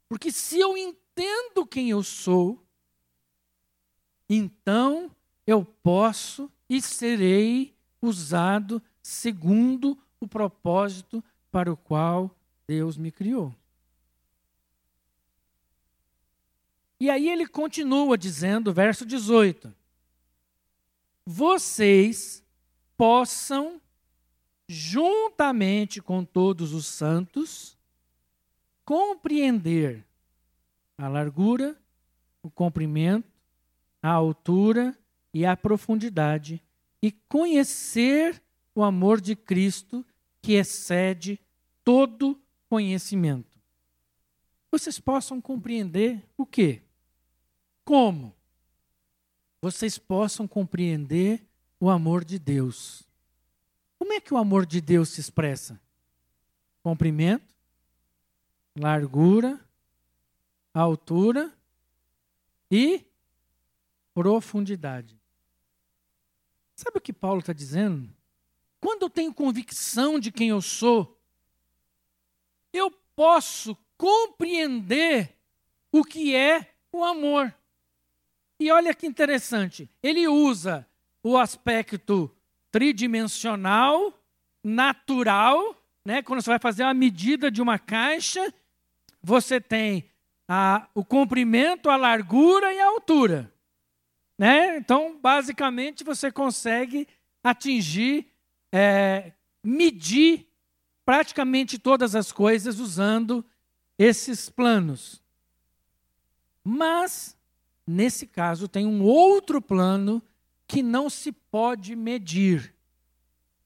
Porque 0.10 0.32
se 0.32 0.60
eu 0.60 0.76
entendo 0.76 1.68
quem 1.70 1.92
eu 1.92 2.02
sou, 2.02 2.66
então 4.28 5.16
eu 5.46 5.64
posso 5.64 6.52
e 6.68 6.82
serei 6.82 7.78
usado 8.02 8.82
segundo 9.02 9.98
o 10.20 10.28
propósito 10.28 11.24
para 11.52 11.72
o 11.72 11.78
qual 11.78 12.36
Deus 12.68 12.98
me 12.98 13.12
criou. 13.12 13.56
E 17.00 17.10
aí 17.10 17.30
ele 17.30 17.48
continua 17.48 18.18
dizendo, 18.18 18.74
verso 18.74 19.06
18: 19.06 19.74
Vocês 21.26 22.44
possam, 22.98 23.82
juntamente 24.68 26.02
com 26.02 26.26
todos 26.26 26.74
os 26.74 26.86
santos, 26.86 27.79
compreender 28.90 30.04
a 30.98 31.08
largura, 31.08 31.78
o 32.42 32.50
comprimento, 32.50 33.32
a 34.02 34.10
altura 34.10 34.98
e 35.32 35.46
a 35.46 35.56
profundidade, 35.56 36.60
e 37.00 37.12
conhecer 37.12 38.42
o 38.74 38.82
amor 38.82 39.22
de 39.22 39.36
Cristo 39.36 40.04
que 40.42 40.54
excede 40.54 41.40
todo 41.84 42.42
conhecimento. 42.68 43.60
Vocês 44.72 45.00
possam 45.00 45.40
compreender 45.40 46.28
o 46.36 46.44
quê? 46.44 46.82
Como? 47.86 48.34
Vocês 49.62 50.00
possam 50.00 50.48
compreender 50.48 51.46
o 51.80 51.92
amor 51.92 52.26
de 52.26 52.40
Deus. 52.40 53.08
Como 54.00 54.14
é 54.14 54.20
que 54.20 54.34
o 54.34 54.38
amor 54.38 54.66
de 54.66 54.82
Deus 54.82 55.10
se 55.10 55.22
expressa? 55.22 55.80
Comprimento, 56.82 57.59
largura, 58.80 59.60
altura 60.74 61.54
e 62.72 63.06
profundidade. 64.14 65.20
Sabe 66.76 66.98
o 66.98 67.02
que 67.02 67.12
Paulo 67.12 67.40
está 67.40 67.52
dizendo? 67.52 68.10
Quando 68.80 69.04
eu 69.04 69.10
tenho 69.10 69.34
convicção 69.34 70.18
de 70.18 70.32
quem 70.32 70.50
eu 70.50 70.62
sou, 70.62 71.20
eu 72.72 72.90
posso 73.16 73.76
compreender 73.98 75.36
o 75.92 76.06
que 76.06 76.34
é 76.34 76.74
o 76.90 77.04
amor. 77.04 77.54
E 78.58 78.72
olha 78.72 78.94
que 78.94 79.06
interessante, 79.06 79.90
ele 80.02 80.26
usa 80.26 80.88
o 81.22 81.38
aspecto 81.38 82.34
tridimensional, 82.72 84.14
natural, 84.64 85.76
né? 86.06 86.22
Quando 86.22 86.42
você 86.42 86.50
vai 86.50 86.60
fazer 86.60 86.84
a 86.84 86.94
medida 86.94 87.52
de 87.52 87.62
uma 87.62 87.78
caixa, 87.78 88.54
você 89.22 89.60
tem 89.60 90.10
a, 90.48 90.88
o 90.94 91.04
comprimento, 91.04 91.90
a 91.90 91.96
largura 91.96 92.74
e 92.74 92.80
a 92.80 92.88
altura. 92.88 93.54
Né? 94.38 94.78
Então, 94.78 95.20
basicamente, 95.20 96.04
você 96.04 96.32
consegue 96.32 97.08
atingir, 97.44 98.28
é, 98.72 99.34
medir 99.64 100.48
praticamente 101.06 101.78
todas 101.78 102.16
as 102.16 102.32
coisas 102.32 102.80
usando 102.80 103.46
esses 103.98 104.50
planos. 104.50 105.22
Mas 106.64 107.38
Nesse 107.92 108.28
caso, 108.28 108.68
tem 108.68 108.86
um 108.86 109.02
outro 109.02 109.60
plano 109.60 110.22
que 110.68 110.84
não 110.84 111.10
se 111.10 111.32
pode 111.32 111.96
medir, 111.96 112.72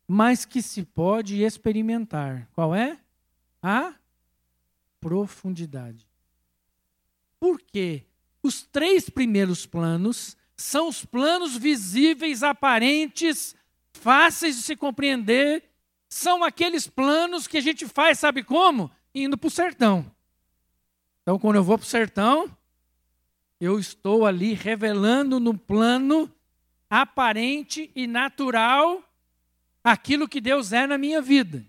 mas 0.07 0.45
que 0.45 0.61
se 0.61 0.81
pode 0.83 1.43
experimentar. 1.43 2.47
Qual 2.53 2.73
é? 2.73 2.97
A 3.61 3.93
profundidade. 5.03 6.07
Por 7.39 7.59
quê? 7.61 8.03
Os 8.41 8.61
três 8.61 9.09
primeiros 9.09 9.65
planos 9.65 10.37
são 10.55 10.87
os 10.87 11.03
planos 11.03 11.57
visíveis, 11.57 12.41
aparentes, 12.41 13.53
fáceis 13.91 14.55
de 14.55 14.63
se 14.63 14.75
compreender, 14.77 15.63
são 16.07 16.43
aqueles 16.43 16.87
planos 16.87 17.47
que 17.47 17.57
a 17.57 17.61
gente 17.61 17.85
faz, 17.87 18.19
sabe 18.19 18.43
como? 18.43 18.89
Indo 19.13 19.37
para 19.37 19.47
o 19.47 19.51
sertão. 19.51 20.09
Então, 21.21 21.37
quando 21.37 21.57
eu 21.57 21.63
vou 21.63 21.77
para 21.77 21.85
o 21.85 21.87
sertão, 21.87 22.55
eu 23.59 23.79
estou 23.79 24.25
ali 24.25 24.53
revelando 24.53 25.39
no 25.39 25.57
plano 25.57 26.31
aparente 26.89 27.91
e 27.95 28.05
natural 28.07 29.03
aquilo 29.83 30.29
que 30.29 30.39
Deus 30.39 30.71
é 30.71 30.85
na 30.85 30.97
minha 30.97 31.21
vida. 31.21 31.65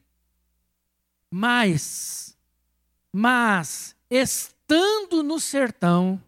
Mas, 1.31 2.34
mas, 3.15 3.95
estando 4.11 5.23
no 5.23 5.39
sertão, 5.39 6.21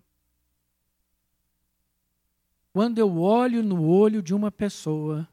quando 2.73 2.99
eu 2.99 3.19
olho 3.19 3.63
no 3.63 3.83
olho 3.83 4.23
de 4.23 4.33
uma 4.33 4.53
pessoa 4.53 5.29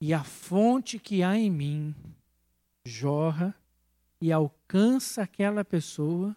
e 0.00 0.14
a 0.14 0.24
fonte 0.24 0.98
que 0.98 1.22
há 1.22 1.36
em 1.36 1.50
mim 1.50 1.94
jorra 2.84 3.54
e 4.20 4.32
alcança 4.32 5.22
aquela 5.22 5.64
pessoa, 5.64 6.36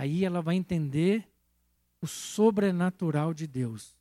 Aí 0.00 0.24
ela 0.24 0.40
vai 0.40 0.54
entender 0.54 1.28
o 2.00 2.06
sobrenatural 2.06 3.34
de 3.34 3.46
Deus. 3.46 3.94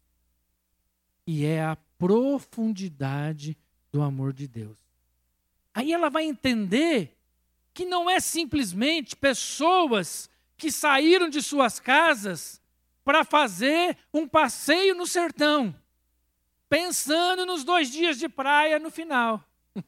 E 1.28 1.44
é 1.44 1.62
a 1.62 1.76
profundidade 1.76 3.58
do 3.92 4.02
amor 4.02 4.32
de 4.32 4.48
Deus. 4.48 4.78
Aí 5.74 5.94
ela 5.94 6.10
vai 6.10 6.24
entender 6.24 7.18
que 7.74 7.86
não 7.86 8.10
é 8.10 8.20
simplesmente 8.20 9.16
pessoas 9.16 10.30
que 10.58 10.72
saíram 10.72 11.30
de 11.30 11.42
suas 11.42 11.80
casas 11.80 12.62
para 13.04 13.24
fazer 13.24 13.98
um 14.14 14.28
passeio 14.28 14.94
no 14.94 15.08
sertão, 15.08 15.74
pensando 16.68 17.46
nos 17.46 17.64
dois 17.64 17.90
dias 17.90 18.18
de 18.18 18.28
praia 18.28 18.78
no 18.78 18.92
final. 18.92 19.44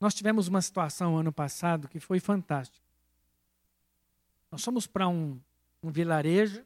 Nós 0.00 0.14
tivemos 0.14 0.48
uma 0.48 0.62
situação 0.62 1.18
ano 1.18 1.32
passado 1.32 1.88
que 1.88 2.00
foi 2.00 2.18
fantástica. 2.18 2.84
Nós 4.50 4.64
fomos 4.64 4.86
para 4.86 5.06
um, 5.06 5.38
um 5.82 5.90
vilarejo 5.90 6.64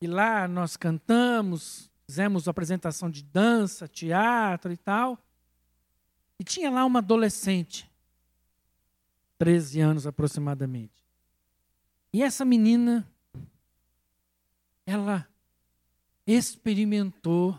E 0.00 0.06
lá 0.06 0.46
nós 0.46 0.76
cantamos, 0.76 1.90
fizemos 2.06 2.46
apresentação 2.46 3.10
de 3.10 3.24
dança, 3.24 3.88
teatro 3.88 4.72
e 4.72 4.76
tal. 4.76 5.18
E 6.38 6.44
tinha 6.44 6.70
lá 6.70 6.84
uma 6.84 6.98
adolescente, 6.98 7.90
13 9.38 9.80
anos 9.80 10.06
aproximadamente. 10.06 11.04
E 12.12 12.22
essa 12.22 12.44
menina, 12.44 13.06
ela 14.84 15.26
experimentou 16.26 17.58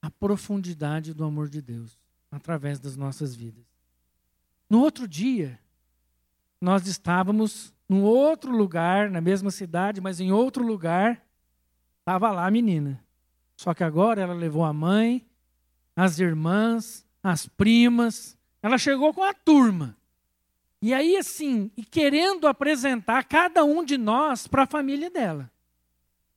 a 0.00 0.10
profundidade 0.10 1.14
do 1.14 1.24
amor 1.24 1.48
de 1.48 1.62
Deus 1.62 1.98
através 2.30 2.78
das 2.78 2.96
nossas 2.96 3.34
vidas. 3.34 3.64
No 4.68 4.80
outro 4.80 5.08
dia, 5.08 5.58
nós 6.60 6.86
estávamos 6.86 7.72
num 7.88 8.02
outro 8.02 8.50
lugar, 8.50 9.10
na 9.10 9.20
mesma 9.20 9.50
cidade, 9.50 10.00
mas 10.00 10.20
em 10.20 10.32
outro 10.32 10.64
lugar, 10.64 11.22
estava 12.00 12.30
lá 12.30 12.46
a 12.46 12.50
menina. 12.50 13.02
Só 13.56 13.72
que 13.72 13.84
agora 13.84 14.20
ela 14.20 14.34
levou 14.34 14.64
a 14.64 14.72
mãe, 14.72 15.26
as 15.94 16.18
irmãs, 16.18 17.06
as 17.24 17.48
primas, 17.48 18.36
ela 18.62 18.76
chegou 18.76 19.14
com 19.14 19.24
a 19.24 19.32
turma. 19.32 19.96
E 20.82 20.92
aí, 20.92 21.16
assim, 21.16 21.70
e 21.74 21.82
querendo 21.82 22.46
apresentar 22.46 23.24
cada 23.24 23.64
um 23.64 23.82
de 23.82 23.96
nós 23.96 24.46
para 24.46 24.64
a 24.64 24.66
família 24.66 25.10
dela. 25.10 25.50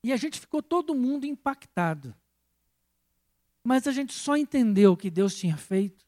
E 0.01 0.13
a 0.13 0.15
gente 0.15 0.39
ficou 0.39 0.63
todo 0.63 0.95
mundo 0.95 1.25
impactado. 1.25 2.15
Mas 3.61 3.85
a 3.85 3.91
gente 3.91 4.13
só 4.13 4.37
entendeu 4.37 4.93
o 4.93 4.97
que 4.97 5.09
Deus 5.09 5.35
tinha 5.35 5.57
feito 5.57 6.05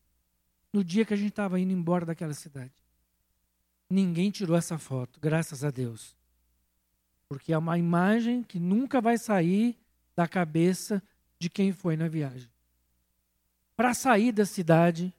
no 0.72 0.82
dia 0.82 1.04
que 1.04 1.14
a 1.14 1.18
gente 1.18 1.32
estava 1.32 1.60
indo 1.60 1.74
embora 1.74 2.06
daquela 2.06 2.34
cidade. 2.34 2.72
Ninguém 3.90 4.32
tirou 4.32 4.56
essa 4.56 4.78
foto, 4.78 5.20
graças 5.20 5.62
a 5.66 5.70
Deus. 5.70 6.16
Porque 7.28 7.52
é 7.52 7.58
uma 7.58 7.78
imagem 7.78 8.44
que 8.44 8.60
nunca 8.60 9.02
vai 9.02 9.18
sair 9.18 9.78
da 10.16 10.26
cabeça 10.26 11.04
de 11.38 11.50
quem 11.50 11.74
foi 11.74 11.98
na 11.98 12.08
viagem. 12.08 12.50
Para 13.80 13.94
sair 13.94 14.34
da 14.34 14.46
cidade, 14.46 15.16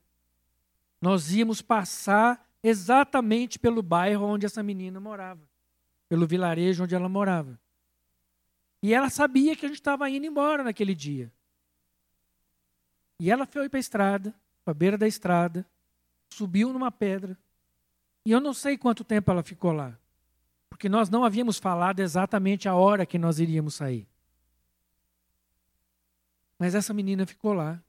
nós 1.01 1.33
íamos 1.33 1.63
passar 1.63 2.47
exatamente 2.63 3.59
pelo 3.59 3.81
bairro 3.81 4.27
onde 4.27 4.45
essa 4.45 4.63
menina 4.63 5.01
morava, 5.01 5.41
pelo 6.11 6.27
vilarejo 6.27 6.85
onde 6.85 6.95
ela 6.95 7.09
morava. 7.09 7.59
E 8.83 8.93
ela 8.93 9.09
sabia 9.09 9.57
que 9.57 9.65
a 9.65 9.69
gente 9.71 9.79
estava 9.79 10.11
indo 10.11 10.27
embora 10.27 10.63
naquele 10.63 10.95
dia. 10.95 11.33
E 13.19 13.31
ela 13.31 13.47
foi 13.47 13.67
para 13.67 13.79
a 13.79 13.81
estrada, 13.81 14.35
para 14.63 14.73
a 14.73 14.75
beira 14.75 14.99
da 14.99 15.09
estrada, 15.09 15.67
subiu 16.29 16.71
numa 16.71 16.93
pedra. 16.93 17.39
E 18.27 18.31
eu 18.31 18.43
não 18.43 18.53
sei 18.53 18.77
quanto 18.77 19.03
tempo 19.03 19.31
ela 19.31 19.43
ficou 19.43 19.73
lá. 19.73 19.99
Porque 20.69 20.87
nós 20.87 21.09
não 21.09 21.25
havíamos 21.25 21.57
falado 21.57 22.01
exatamente 22.01 22.69
a 22.69 22.75
hora 22.75 23.07
que 23.07 23.17
nós 23.17 23.39
iríamos 23.39 23.75
sair. 23.75 24.07
Mas 26.59 26.75
essa 26.75 26.93
menina 26.93 27.25
ficou 27.25 27.55
lá, 27.55 27.83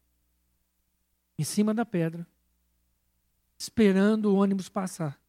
em 1.41 1.43
cima 1.43 1.73
da 1.73 1.83
pedra, 1.83 2.27
esperando 3.57 4.25
o 4.25 4.35
ônibus 4.35 4.69
passar. 4.69 5.19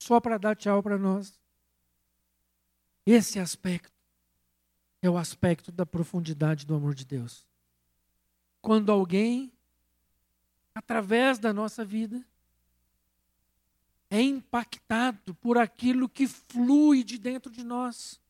Só 0.00 0.20
para 0.20 0.36
dar 0.36 0.56
tchau 0.56 0.82
para 0.82 0.98
nós. 0.98 1.38
Esse 3.06 3.38
aspecto 3.38 3.94
é 5.00 5.08
o 5.08 5.16
aspecto 5.16 5.70
da 5.70 5.86
profundidade 5.86 6.66
do 6.66 6.74
amor 6.74 6.92
de 6.92 7.04
Deus. 7.04 7.46
Quando 8.60 8.90
alguém, 8.90 9.52
através 10.74 11.38
da 11.38 11.52
nossa 11.52 11.84
vida, 11.84 12.20
é 14.10 14.20
impactado 14.20 15.36
por 15.36 15.56
aquilo 15.56 16.08
que 16.08 16.26
flui 16.26 17.04
de 17.04 17.16
dentro 17.16 17.52
de 17.52 17.62
nós. 17.62 18.20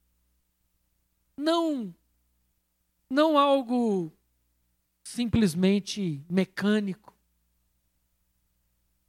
Não 1.35 1.94
não 3.09 3.38
algo 3.38 4.12
simplesmente 5.07 6.21
mecânico. 6.29 7.14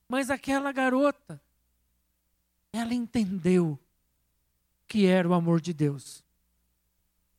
Mas 0.08 0.30
aquela 0.30 0.72
garota, 0.72 1.42
ela 2.72 2.94
entendeu 2.94 3.80
que 4.88 5.08
era 5.08 5.28
o 5.28 5.34
amor 5.34 5.60
de 5.60 5.74
Deus. 5.74 6.24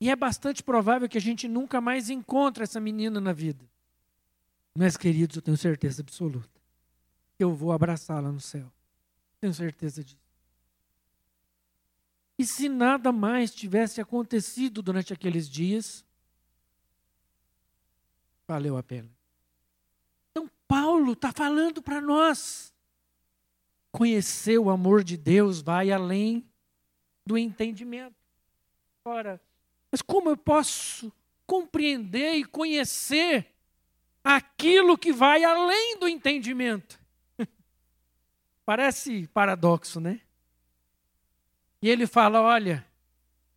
E 0.01 0.11
é 0.11 0.17
bastante 0.17 0.61
provável 0.61 1.09
que 1.09 1.17
a 1.17 1.21
gente 1.21 1.47
nunca 1.47 1.81
mais 1.81 2.11
encontre 2.11 2.65
essa 2.65 2.81
menina 2.81 3.21
na 3.21 3.33
vida. 3.33 3.65
Mas, 4.75 4.97
queridos, 4.97 5.37
eu 5.37 5.43
tenho 5.43 5.57
certeza 5.57 6.03
absoluta. 6.03 6.61
Eu 7.39 7.55
vou 7.55 7.71
abraçá-la 7.71 8.33
no 8.33 8.41
céu. 8.41 8.71
Tenho 9.41 9.55
certeza 9.55 10.03
disso. 10.03 10.19
E 12.37 12.45
se 12.45 12.69
nada 12.69 13.13
mais 13.13 13.55
tivesse 13.55 14.01
acontecido 14.01 14.83
durante 14.83 15.13
aqueles 15.13 15.49
dias, 15.49 16.05
valeu 18.49 18.79
a 18.79 18.83
pena. 18.83 19.11
Então, 20.31 20.51
Paulo 20.67 21.13
está 21.13 21.31
falando 21.31 21.83
para 21.83 22.01
nós. 22.01 22.75
Conhecer 23.93 24.59
o 24.59 24.71
amor 24.71 25.05
de 25.05 25.17
Deus 25.17 25.61
vai 25.61 25.93
além 25.93 26.49
do 27.27 27.37
entendimento. 27.37 28.17
Ora, 29.05 29.41
mas 29.93 30.01
como 30.01 30.31
eu 30.31 30.37
posso 30.37 31.13
compreender 31.47 32.35
e 32.35 32.45
conhecer 32.45 33.55
aquilo 34.25 34.97
que 34.97 35.13
vai 35.13 35.45
além 35.45 35.99
do 35.99 36.09
entendimento? 36.09 36.99
Parece 38.65 39.27
paradoxo, 39.29 40.01
né? 40.01 40.21
E 41.81 41.89
ele 41.89 42.07
fala: 42.07 42.41
olha, 42.41 42.87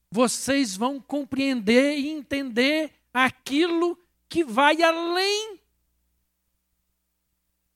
vocês 0.09 0.75
vão 0.75 0.99
compreender 0.99 1.97
e 1.97 2.09
entender 2.09 2.93
aquilo 3.13 4.00
que 4.31 4.45
vai 4.45 4.81
além 4.81 5.59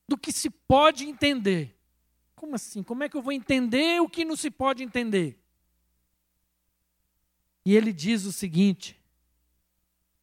do 0.07 0.17
que 0.17 0.31
se 0.31 0.49
pode 0.49 1.03
entender. 1.03 1.77
Como 2.33 2.55
assim? 2.55 2.81
Como 2.81 3.03
é 3.03 3.09
que 3.09 3.17
eu 3.17 3.21
vou 3.21 3.33
entender 3.33 4.01
o 4.01 4.07
que 4.07 4.23
não 4.23 4.37
se 4.37 4.49
pode 4.49 4.81
entender? 4.81 5.37
E 7.65 7.75
ele 7.75 7.91
diz 7.91 8.23
o 8.23 8.31
seguinte: 8.31 8.97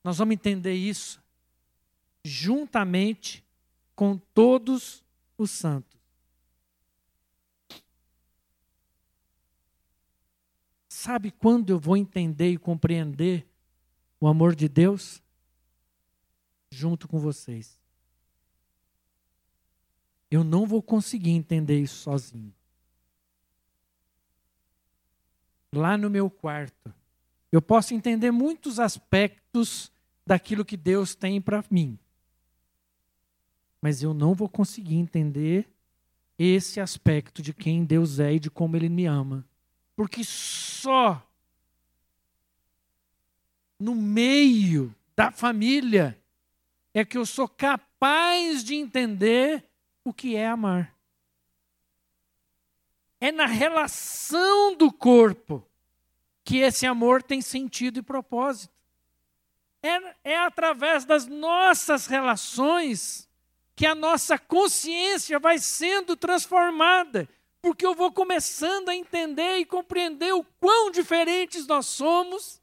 nós 0.03 0.17
vamos 0.17 0.33
entender 0.33 0.73
isso 0.73 1.23
juntamente 2.25 3.45
com 3.95 4.17
todos 4.17 5.05
os 5.37 5.51
santos. 5.51 6.01
Sabe 10.89 11.31
quando 11.31 11.69
eu 11.69 11.79
vou 11.79 11.97
entender 11.97 12.53
e 12.53 12.57
compreender 12.57 13.47
o 14.19 14.27
amor 14.27 14.55
de 14.55 14.67
Deus? 14.67 15.22
Junto 16.75 17.07
com 17.07 17.19
vocês. 17.19 17.79
Eu 20.31 20.43
não 20.43 20.67
vou 20.67 20.83
conseguir 20.83 21.33
entender 21.33 21.79
isso 21.79 21.97
sozinho. 21.97 22.55
Lá 25.71 25.99
no 25.99 26.09
meu 26.09 26.31
quarto, 26.31 26.95
eu 27.53 27.61
posso 27.61 27.93
entender 27.93 28.31
muitos 28.31 28.81
aspectos 28.81 29.93
daquilo 30.27 30.65
que 30.65 30.79
Deus 30.79 31.15
tem 31.15 31.43
para 31.43 31.63
mim. 31.71 31.99
Mas 33.79 34.03
eu 34.03 34.15
não 34.15 34.35
vou 34.35 34.49
conseguir 34.49 34.95
entender 34.95 35.69
esse 36.39 36.81
aspecto 36.81 37.43
de 37.43 37.53
quem 37.53 37.85
Deus 37.85 38.19
é 38.19 38.33
e 38.33 38.41
de 38.41 38.51
como 38.51 38.77
Ele 38.77 38.89
me 38.89 39.05
ama. 39.05 39.47
Porque 39.95 40.25
só 40.25 41.23
no 43.79 43.95
meio 43.95 44.95
da 45.15 45.31
família 45.31 46.19
é 46.95 47.05
que 47.05 47.17
eu 47.17 47.25
sou 47.25 47.49
capaz 47.49 48.63
de 48.63 48.75
entender 48.75 49.65
o 50.05 50.13
que 50.13 50.37
é 50.37 50.47
amar. 50.47 50.95
É 53.21 53.31
na 53.31 53.47
relação 53.47 54.77
do 54.77 54.93
corpo 54.93 55.67
que 56.45 56.59
esse 56.59 56.87
amor 56.87 57.23
tem 57.23 57.41
sentido 57.41 58.01
e 58.01 58.03
propósito. 58.03 58.75
É, 59.83 60.33
é 60.33 60.39
através 60.39 61.05
das 61.05 61.27
nossas 61.27 62.07
relações 62.07 63.29
que 63.75 63.87
a 63.87 63.95
nossa 63.95 64.39
consciência 64.39 65.39
vai 65.39 65.59
sendo 65.59 66.17
transformada, 66.17 67.29
porque 67.61 67.87
eu 67.87 67.95
vou 67.95 68.13
começando 68.13 68.89
a 68.89 68.95
entender 68.95 69.59
e 69.59 69.65
compreender 69.65 70.33
o 70.35 70.45
quão 70.61 70.91
diferentes 70.91 71.67
nós 71.67 71.87
somos 71.87 72.61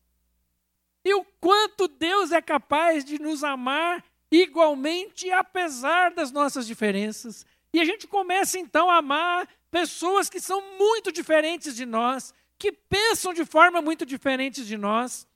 e 1.03 1.13
o 1.13 1.23
quanto 1.39 1.87
Deus 1.87 2.31
é 2.31 2.41
capaz 2.41 3.03
de 3.03 3.19
nos 3.19 3.43
amar 3.43 4.03
igualmente, 4.31 5.31
apesar 5.31 6.11
das 6.11 6.31
nossas 6.31 6.67
diferenças. 6.67 7.45
E 7.73 7.79
a 7.79 7.85
gente 7.85 8.07
começa 8.07 8.59
então 8.59 8.89
a 8.89 8.97
amar 8.97 9.47
pessoas 9.71 10.29
que 10.29 10.39
são 10.39 10.77
muito 10.77 11.11
diferentes 11.11 11.75
de 11.75 11.85
nós, 11.85 12.33
que 12.57 12.71
pensam 12.71 13.33
de 13.33 13.45
forma 13.45 13.81
muito 13.81 14.05
diferente 14.05 14.65
de 14.65 14.77
nós, 14.77 15.27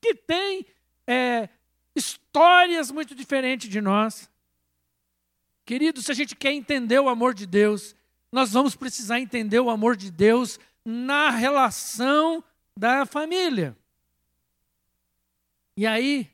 que 0.00 0.14
têm 0.14 0.66
é, 1.06 1.48
histórias 1.94 2.90
muito 2.90 3.14
diferentes 3.14 3.68
de 3.68 3.80
nós. 3.80 4.30
Querido, 5.64 6.02
se 6.02 6.12
a 6.12 6.14
gente 6.14 6.36
quer 6.36 6.52
entender 6.52 7.00
o 7.00 7.08
amor 7.08 7.32
de 7.32 7.46
Deus, 7.46 7.96
nós 8.30 8.52
vamos 8.52 8.76
precisar 8.76 9.20
entender 9.20 9.60
o 9.60 9.70
amor 9.70 9.96
de 9.96 10.10
Deus 10.10 10.58
na 10.84 11.30
relação 11.30 12.44
da 12.76 13.06
família. 13.06 13.76
E 15.76 15.86
aí, 15.86 16.30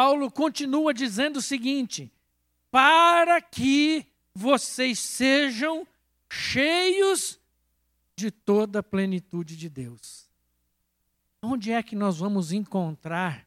Paulo 0.00 0.30
continua 0.30 0.94
dizendo 0.94 1.40
o 1.40 1.42
seguinte: 1.42 2.10
para 2.70 3.38
que 3.38 4.06
vocês 4.34 4.98
sejam 4.98 5.86
cheios 6.32 7.38
de 8.16 8.30
toda 8.30 8.78
a 8.78 8.82
plenitude 8.82 9.54
de 9.54 9.68
Deus. 9.68 10.26
Onde 11.42 11.70
é 11.70 11.82
que 11.82 11.94
nós 11.94 12.16
vamos 12.16 12.50
encontrar 12.50 13.46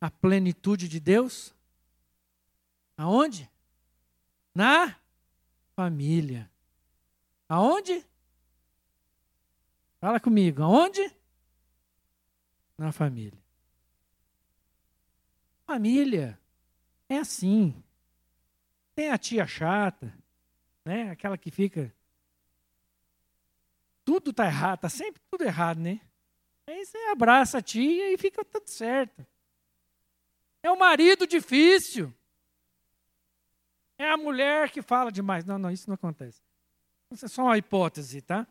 a 0.00 0.10
plenitude 0.10 0.88
de 0.88 0.98
Deus? 0.98 1.54
Aonde? 2.96 3.48
Na 4.52 4.96
família. 5.76 6.50
Aonde? 7.48 8.04
Fala 10.00 10.18
comigo, 10.18 10.64
aonde? 10.64 11.14
Na 12.76 12.90
família. 12.90 13.45
Família 15.66 16.38
é 17.08 17.18
assim. 17.18 17.74
Tem 18.94 19.10
a 19.10 19.18
tia 19.18 19.46
chata, 19.46 20.12
né? 20.84 21.10
Aquela 21.10 21.36
que 21.36 21.50
fica 21.50 21.92
tudo 24.04 24.32
tá 24.32 24.46
errado, 24.46 24.80
tá 24.80 24.88
sempre 24.88 25.20
tudo 25.28 25.42
errado, 25.42 25.78
né? 25.78 26.00
Aí 26.66 26.86
você 26.86 26.96
abraça 27.10 27.58
a 27.58 27.62
tia 27.62 28.12
e 28.12 28.16
fica 28.16 28.44
tudo 28.44 28.68
certo. 28.68 29.26
É 30.62 30.70
o 30.70 30.78
marido 30.78 31.26
difícil. 31.26 32.14
É 33.98 34.08
a 34.10 34.16
mulher 34.16 34.70
que 34.70 34.82
fala 34.82 35.10
demais. 35.10 35.44
Não, 35.44 35.58
não, 35.58 35.70
isso 35.70 35.88
não 35.88 35.94
acontece. 35.94 36.40
Isso 37.10 37.24
é 37.24 37.28
só 37.28 37.42
uma 37.42 37.58
hipótese, 37.58 38.22
tá? 38.22 38.46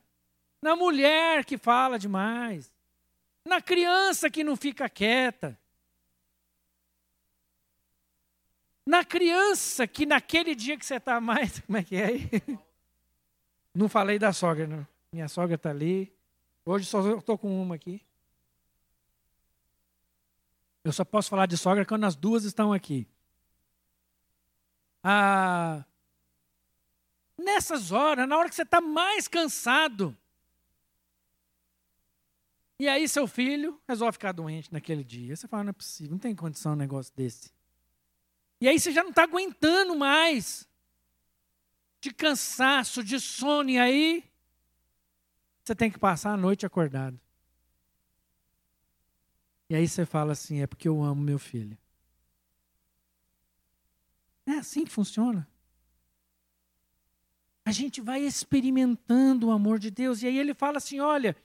Na 0.62 0.76
mulher 0.76 1.46
que 1.46 1.58
fala 1.58 1.98
demais. 1.98 2.74
Na 3.46 3.62
criança 3.62 4.30
que 4.30 4.44
não 4.44 4.56
fica 4.56 4.90
quieta. 4.90 5.58
Na 8.86 9.04
criança 9.04 9.88
que 9.88 10.06
naquele 10.06 10.54
dia 10.54 10.78
que 10.78 10.86
você 10.86 10.96
está 10.96 11.20
mais. 11.20 11.60
Como 11.66 11.78
é 11.78 11.84
que 11.84 11.96
é 11.96 12.06
aí? 12.06 12.30
Não 13.74 13.90
falei 13.90 14.20
da 14.20 14.32
sogra, 14.32 14.68
não. 14.68 14.88
Minha 15.12 15.28
sogra 15.28 15.56
está 15.56 15.70
ali. 15.70 16.14
Hoje 16.64 16.86
só 16.86 17.18
estou 17.18 17.38
com 17.38 17.62
uma 17.62 17.76
aqui. 17.76 18.02
Eu 20.84 20.94
só 20.94 21.04
posso 21.04 21.30
falar 21.30 21.48
de 21.48 21.58
sogra 21.58 21.84
quando 21.84 22.04
as 22.04 22.16
duas 22.16 22.44
estão 22.44 22.72
aqui. 22.72 23.08
Ah, 25.04 25.84
nessas 27.38 27.92
horas, 27.92 28.28
na 28.28 28.38
hora 28.38 28.50
que 28.50 28.56
você 28.56 28.64
está 28.64 28.82
mais 28.82 29.28
cansado, 29.28 30.16
e 32.80 32.88
aí 32.88 33.08
seu 33.08 33.26
filho 33.28 33.80
resolve 33.88 34.14
ficar 34.14 34.32
doente 34.32 34.72
naquele 34.72 35.04
dia. 35.04 35.36
Você 35.36 35.48
fala, 35.48 35.64
não 35.64 35.70
é 35.70 35.74
possível, 35.74 36.12
não 36.12 36.20
tem 36.20 36.36
condição 36.36 36.74
um 36.74 36.76
negócio 36.76 37.14
desse. 37.16 37.55
E 38.66 38.68
aí 38.68 38.80
você 38.80 38.92
já 38.92 39.04
não 39.04 39.12
está 39.12 39.22
aguentando 39.22 39.96
mais. 39.96 40.68
De 42.02 42.12
cansaço, 42.12 43.04
de 43.04 43.20
sono, 43.20 43.70
e 43.70 43.78
aí 43.78 44.24
você 45.64 45.76
tem 45.76 45.92
que 45.92 46.00
passar 46.00 46.32
a 46.32 46.38
noite 46.38 46.66
acordado. 46.66 47.20
E 49.70 49.76
aí 49.76 49.88
você 49.88 50.04
fala 50.04 50.32
assim: 50.32 50.64
é 50.64 50.66
porque 50.66 50.88
eu 50.88 51.04
amo 51.04 51.22
meu 51.22 51.38
filho. 51.38 51.78
É 54.48 54.54
assim 54.54 54.84
que 54.84 54.92
funciona. 54.92 55.48
A 57.64 57.72
gente 57.72 58.02
vai 58.02 58.22
experimentando 58.22 59.50
o 59.50 59.52
amor 59.52 59.78
de 59.78 59.92
Deus. 59.92 60.24
E 60.24 60.26
aí 60.26 60.40
ele 60.40 60.56
fala 60.56 60.78
assim: 60.78 61.00
olha, 61.00 61.38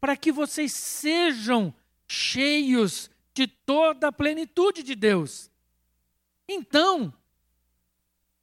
para 0.00 0.16
que 0.16 0.32
vocês 0.32 0.72
sejam 0.72 1.72
cheios 2.08 3.08
de 3.32 3.46
toda 3.46 4.08
a 4.08 4.12
plenitude 4.12 4.82
de 4.82 4.96
Deus. 4.96 5.48
Então, 6.48 7.12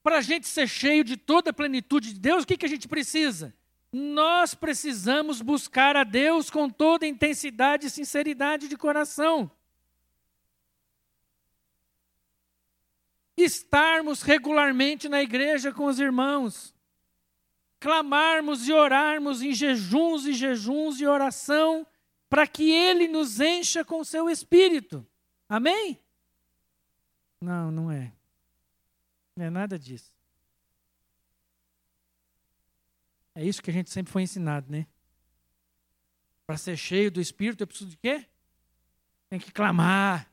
para 0.02 0.18
a 0.18 0.22
gente 0.22 0.48
ser 0.48 0.68
cheio 0.68 1.04
de 1.04 1.16
toda 1.16 1.52
a 1.52 1.54
plenitude 1.54 2.13
de 2.13 2.20
Deus, 2.20 2.44
o 2.44 2.48
que, 2.48 2.58
que 2.58 2.66
a 2.66 2.70
gente 2.70 2.88
precisa? 2.88 3.56
Nós 3.92 4.54
precisamos 4.54 5.42
buscar 5.42 5.96
a 5.96 6.04
Deus 6.04 6.50
com 6.50 6.70
toda 6.70 7.08
intensidade 7.08 7.88
e 7.88 7.89
sinceridade 7.89 8.68
de 8.68 8.76
coração. 8.76 9.50
Estarmos 13.38 14.22
regularmente 14.22 15.08
na 15.08 15.22
igreja 15.22 15.72
com 15.72 15.86
os 15.86 16.00
irmãos. 16.00 16.74
Clamarmos 17.80 18.68
e 18.68 18.74
orarmos 18.74 19.42
em 19.42 19.54
jejuns 19.54 20.26
e 20.26 20.34
jejuns 20.34 21.00
e 21.00 21.06
oração 21.06 21.86
para 22.30 22.48
que 22.48 22.72
Ele 22.72 23.08
nos 23.08 23.39
encha 23.39 23.86
com 23.86 24.04
seu 24.04 24.28
Espírito. 24.28 25.06
Amém? 25.48 26.03
Não, 27.44 27.70
não 27.70 27.92
é. 27.92 28.14
Não 29.36 29.46
é 29.46 29.50
nada 29.50 29.78
disso. 29.78 30.14
É 33.36 33.44
isso 33.44 33.62
que 33.62 33.70
a 33.70 33.74
gente 33.74 33.90
sempre 33.90 34.14
foi 34.14 34.22
ensinado, 34.22 34.72
né? 34.72 34.88
Para 36.48 36.56
ser 36.56 36.78
cheio 36.78 37.12
do 37.12 37.20
Espírito, 37.20 37.62
eu 37.62 37.68
preciso 37.68 37.90
de 37.90 37.98
quê? 37.98 38.26
Tem 39.30 39.40
que 39.40 39.52
clamar. 39.52 40.32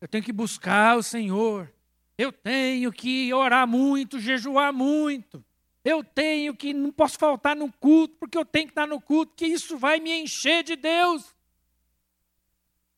Eu 0.00 0.06
tenho 0.06 0.22
que 0.22 0.32
buscar 0.32 0.96
o 0.96 1.02
Senhor. 1.02 1.72
Eu 2.16 2.30
tenho 2.30 2.92
que 2.92 3.34
orar 3.34 3.66
muito, 3.66 4.20
jejuar 4.20 4.72
muito. 4.72 5.44
Eu 5.84 6.04
tenho 6.04 6.54
que 6.54 6.72
não 6.72 6.92
posso 6.92 7.18
faltar 7.18 7.56
no 7.56 7.72
culto, 7.72 8.14
porque 8.18 8.38
eu 8.38 8.44
tenho 8.44 8.66
que 8.66 8.72
estar 8.72 8.86
no 8.86 9.00
culto, 9.00 9.34
que 9.34 9.46
isso 9.46 9.76
vai 9.76 9.98
me 9.98 10.12
encher 10.12 10.62
de 10.62 10.76
Deus. 10.76 11.34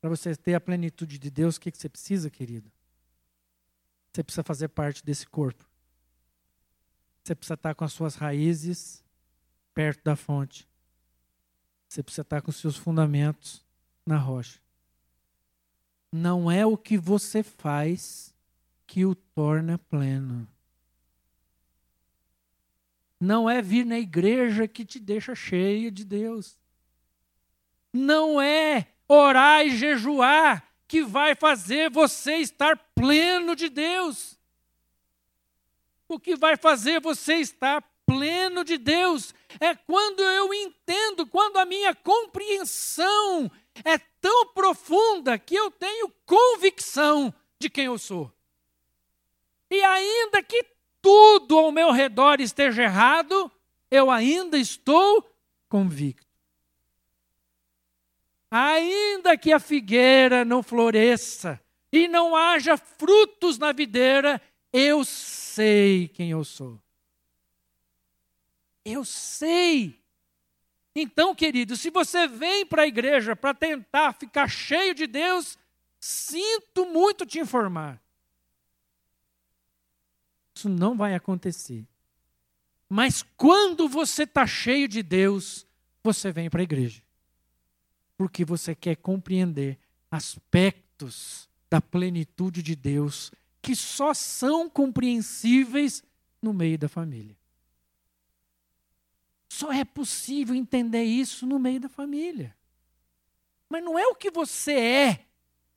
Para 0.02 0.10
você 0.10 0.36
ter 0.36 0.54
a 0.54 0.60
plenitude 0.60 1.18
de 1.18 1.30
Deus, 1.30 1.56
o 1.56 1.60
que 1.60 1.70
você 1.70 1.88
precisa, 1.88 2.28
querido? 2.28 2.73
Você 4.14 4.22
precisa 4.22 4.44
fazer 4.44 4.68
parte 4.68 5.04
desse 5.04 5.26
corpo. 5.26 5.68
Você 7.22 7.34
precisa 7.34 7.54
estar 7.54 7.74
com 7.74 7.84
as 7.84 7.92
suas 7.92 8.14
raízes 8.14 9.02
perto 9.74 10.04
da 10.04 10.14
fonte. 10.14 10.68
Você 11.88 12.00
precisa 12.00 12.22
estar 12.22 12.40
com 12.40 12.50
os 12.50 12.56
seus 12.56 12.76
fundamentos 12.76 13.64
na 14.06 14.16
rocha. 14.16 14.60
Não 16.12 16.48
é 16.48 16.64
o 16.64 16.76
que 16.76 16.96
você 16.96 17.42
faz 17.42 18.32
que 18.86 19.04
o 19.04 19.16
torna 19.16 19.78
pleno. 19.78 20.46
Não 23.18 23.50
é 23.50 23.60
vir 23.60 23.84
na 23.84 23.98
igreja 23.98 24.68
que 24.68 24.84
te 24.84 25.00
deixa 25.00 25.34
cheio 25.34 25.90
de 25.90 26.04
Deus. 26.04 26.56
Não 27.92 28.40
é 28.40 28.86
orar 29.08 29.66
e 29.66 29.76
jejuar 29.76 30.73
que 30.94 31.02
vai 31.02 31.34
fazer 31.34 31.90
você 31.90 32.36
estar 32.36 32.78
pleno 32.94 33.56
de 33.56 33.68
Deus. 33.68 34.38
O 36.06 36.20
que 36.20 36.36
vai 36.36 36.56
fazer 36.56 37.00
você 37.00 37.34
estar 37.38 37.82
pleno 38.06 38.62
de 38.62 38.78
Deus 38.78 39.34
é 39.58 39.74
quando 39.74 40.20
eu 40.22 40.54
entendo, 40.54 41.26
quando 41.26 41.56
a 41.56 41.64
minha 41.64 41.96
compreensão 41.96 43.50
é 43.84 43.98
tão 44.20 44.46
profunda 44.52 45.36
que 45.36 45.56
eu 45.56 45.68
tenho 45.68 46.12
convicção 46.24 47.34
de 47.58 47.68
quem 47.68 47.86
eu 47.86 47.98
sou. 47.98 48.32
E 49.68 49.82
ainda 49.82 50.44
que 50.44 50.64
tudo 51.02 51.58
ao 51.58 51.72
meu 51.72 51.90
redor 51.90 52.40
esteja 52.40 52.84
errado, 52.84 53.50
eu 53.90 54.12
ainda 54.12 54.56
estou 54.56 55.28
convicto. 55.68 56.23
Ainda 58.50 59.36
que 59.36 59.52
a 59.52 59.58
figueira 59.58 60.44
não 60.44 60.62
floresça 60.62 61.60
e 61.92 62.08
não 62.08 62.34
haja 62.36 62.76
frutos 62.76 63.58
na 63.58 63.72
videira, 63.72 64.40
eu 64.72 65.04
sei 65.04 66.08
quem 66.08 66.30
eu 66.30 66.44
sou. 66.44 66.80
Eu 68.84 69.04
sei. 69.04 69.98
Então, 70.94 71.34
querido, 71.34 71.76
se 71.76 71.90
você 71.90 72.26
vem 72.26 72.64
para 72.66 72.82
a 72.82 72.86
igreja 72.86 73.34
para 73.34 73.54
tentar 73.54 74.12
ficar 74.12 74.48
cheio 74.48 74.94
de 74.94 75.06
Deus, 75.06 75.58
sinto 75.98 76.86
muito 76.86 77.26
te 77.26 77.38
informar. 77.38 78.00
Isso 80.54 80.68
não 80.68 80.96
vai 80.96 81.14
acontecer. 81.14 81.84
Mas 82.88 83.24
quando 83.36 83.88
você 83.88 84.22
está 84.22 84.46
cheio 84.46 84.86
de 84.86 85.02
Deus, 85.02 85.66
você 86.02 86.30
vem 86.30 86.48
para 86.48 86.60
a 86.60 86.62
igreja 86.62 87.02
porque 88.16 88.44
você 88.44 88.74
quer 88.74 88.96
compreender 88.96 89.78
aspectos 90.10 91.48
da 91.68 91.80
plenitude 91.80 92.62
de 92.62 92.76
Deus 92.76 93.32
que 93.60 93.74
só 93.74 94.12
são 94.12 94.68
compreensíveis 94.68 96.02
no 96.40 96.52
meio 96.52 96.78
da 96.78 96.88
família. 96.88 97.36
Só 99.48 99.72
é 99.72 99.84
possível 99.84 100.54
entender 100.54 101.04
isso 101.04 101.46
no 101.46 101.58
meio 101.58 101.80
da 101.80 101.88
família. 101.88 102.54
Mas 103.68 103.82
não 103.82 103.98
é 103.98 104.06
o 104.06 104.14
que 104.14 104.30
você 104.30 104.72
é, 104.72 105.20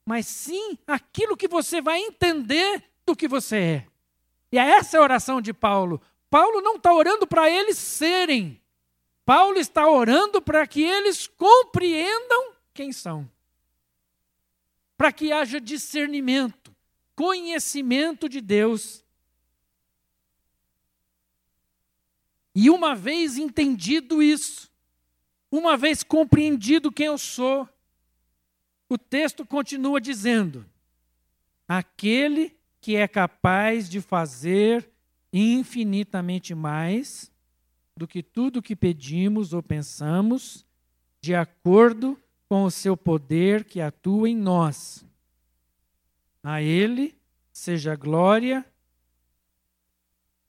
mas 0.06 0.28
sim 0.28 0.78
aquilo 0.86 1.38
que 1.38 1.48
você 1.48 1.82
vai 1.82 2.00
entender 2.00 2.84
do 3.06 3.16
que 3.16 3.28
você 3.28 3.58
é. 3.58 3.88
E 4.52 4.58
é 4.58 4.62
essa 4.62 4.98
a 4.98 5.02
oração 5.02 5.42
de 5.42 5.54
Paulo. 5.54 6.02
Paulo 6.30 6.62
não 6.62 6.76
está 6.76 6.94
orando 6.94 7.26
para 7.26 7.50
eles 7.50 7.78
serem, 7.78 8.62
Paulo 9.28 9.60
está 9.60 9.86
orando 9.90 10.42
para 10.42 10.66
que 10.66 10.82
eles 10.82 11.28
compreendam 11.28 12.54
quem 12.74 12.94
são. 12.94 13.30
para 14.98 15.12
que 15.12 15.34
haja 15.34 15.60
discernimento, 15.60 16.74
conhecimento 17.14 18.28
de 18.30 18.40
Deus. 18.40 19.04
E 22.56 22.70
uma 22.70 22.96
vez 22.96 23.38
entendido 23.38 24.24
isso, 24.24 24.72
uma 25.52 25.76
vez 25.78 26.02
compreendido 26.04 26.92
quem 26.92 27.08
eu 27.08 27.18
sou, 27.18 27.70
o 28.90 28.98
texto 28.98 29.46
continua 29.46 30.00
dizendo: 30.00 30.66
aquele 31.68 32.58
que 32.80 32.96
é 32.96 33.08
capaz 33.08 33.88
de 33.90 34.00
fazer 34.02 34.90
infinitamente 35.32 36.56
mais 36.56 37.30
do 37.98 38.08
que 38.08 38.22
tudo 38.22 38.62
que 38.62 38.76
pedimos 38.76 39.54
ou 39.54 39.64
pensamos, 39.64 40.64
de 41.20 41.34
acordo 41.34 42.16
com 42.48 42.64
o 42.64 42.72
seu 42.72 42.96
poder 42.96 43.66
que 43.66 43.82
atua 43.82 44.30
em 44.30 44.36
nós. 44.36 45.04
A 46.44 46.62
Ele 46.62 47.18
seja 47.52 47.96
glória 47.96 48.64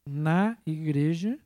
na 0.05 0.59
Igreja 0.67 1.39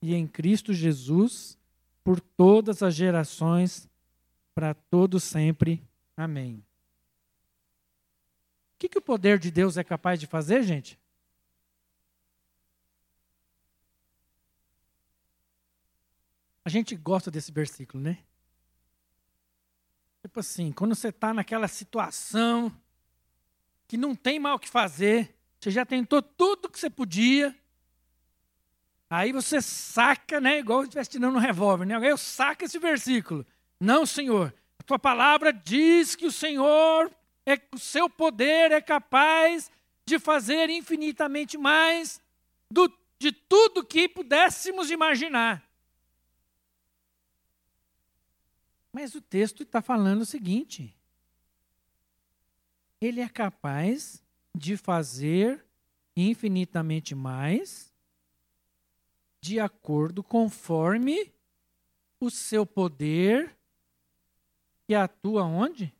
e 0.00 0.14
em 0.14 0.28
Cristo 0.28 0.72
Jesus 0.72 1.58
por 2.04 2.20
todas 2.20 2.80
as 2.80 2.94
gerações, 2.94 3.90
para 4.54 4.74
todo 4.74 5.18
sempre. 5.18 5.82
Amém. 6.16 6.64
O 8.74 8.78
que, 8.78 8.88
que 8.88 8.98
o 8.98 9.02
poder 9.02 9.40
de 9.40 9.50
Deus 9.50 9.76
é 9.76 9.82
capaz 9.82 10.20
de 10.20 10.26
fazer, 10.28 10.62
gente? 10.62 10.99
A 16.64 16.68
gente 16.68 16.94
gosta 16.94 17.30
desse 17.30 17.50
versículo, 17.50 18.02
né? 18.02 18.18
Tipo 20.22 20.40
assim, 20.40 20.70
quando 20.72 20.94
você 20.94 21.08
está 21.08 21.32
naquela 21.32 21.66
situação 21.66 22.74
que 23.88 23.96
não 23.96 24.14
tem 24.14 24.38
mal 24.38 24.56
o 24.56 24.58
que 24.58 24.68
fazer, 24.68 25.34
você 25.58 25.70
já 25.70 25.84
tentou 25.84 26.20
tudo 26.22 26.68
que 26.68 26.78
você 26.78 26.90
podia, 26.90 27.56
aí 29.08 29.32
você 29.32 29.62
saca, 29.62 30.40
né? 30.40 30.58
Igual 30.58 30.82
se 30.82 30.88
estivesse 30.88 31.10
tirando 31.10 31.36
um 31.36 31.40
revólver, 31.40 31.86
né? 31.86 31.94
Eu 32.10 32.18
saco 32.18 32.64
esse 32.64 32.78
versículo. 32.78 33.46
Não, 33.80 34.04
Senhor, 34.04 34.54
a 34.78 34.82
tua 34.82 34.98
palavra 34.98 35.52
diz 35.52 36.14
que 36.14 36.26
o 36.26 36.32
Senhor, 36.32 37.10
é, 37.46 37.58
o 37.72 37.78
seu 37.78 38.08
poder 38.10 38.72
é 38.72 38.80
capaz 38.80 39.70
de 40.04 40.18
fazer 40.18 40.68
infinitamente 40.68 41.56
mais 41.56 42.20
do, 42.70 42.92
de 43.18 43.32
tudo 43.32 43.84
que 43.84 44.08
pudéssemos 44.08 44.90
imaginar. 44.90 45.69
Mas 48.92 49.14
o 49.14 49.20
texto 49.20 49.62
está 49.62 49.80
falando 49.80 50.22
o 50.22 50.26
seguinte: 50.26 50.96
ele 53.00 53.20
é 53.20 53.28
capaz 53.28 54.22
de 54.54 54.76
fazer 54.76 55.64
infinitamente 56.16 57.14
mais, 57.14 57.92
de 59.40 59.58
acordo 59.58 60.22
conforme 60.22 61.32
o 62.18 62.30
seu 62.30 62.66
poder 62.66 63.56
que 64.86 64.94
atua 64.94 65.44
onde? 65.44 65.94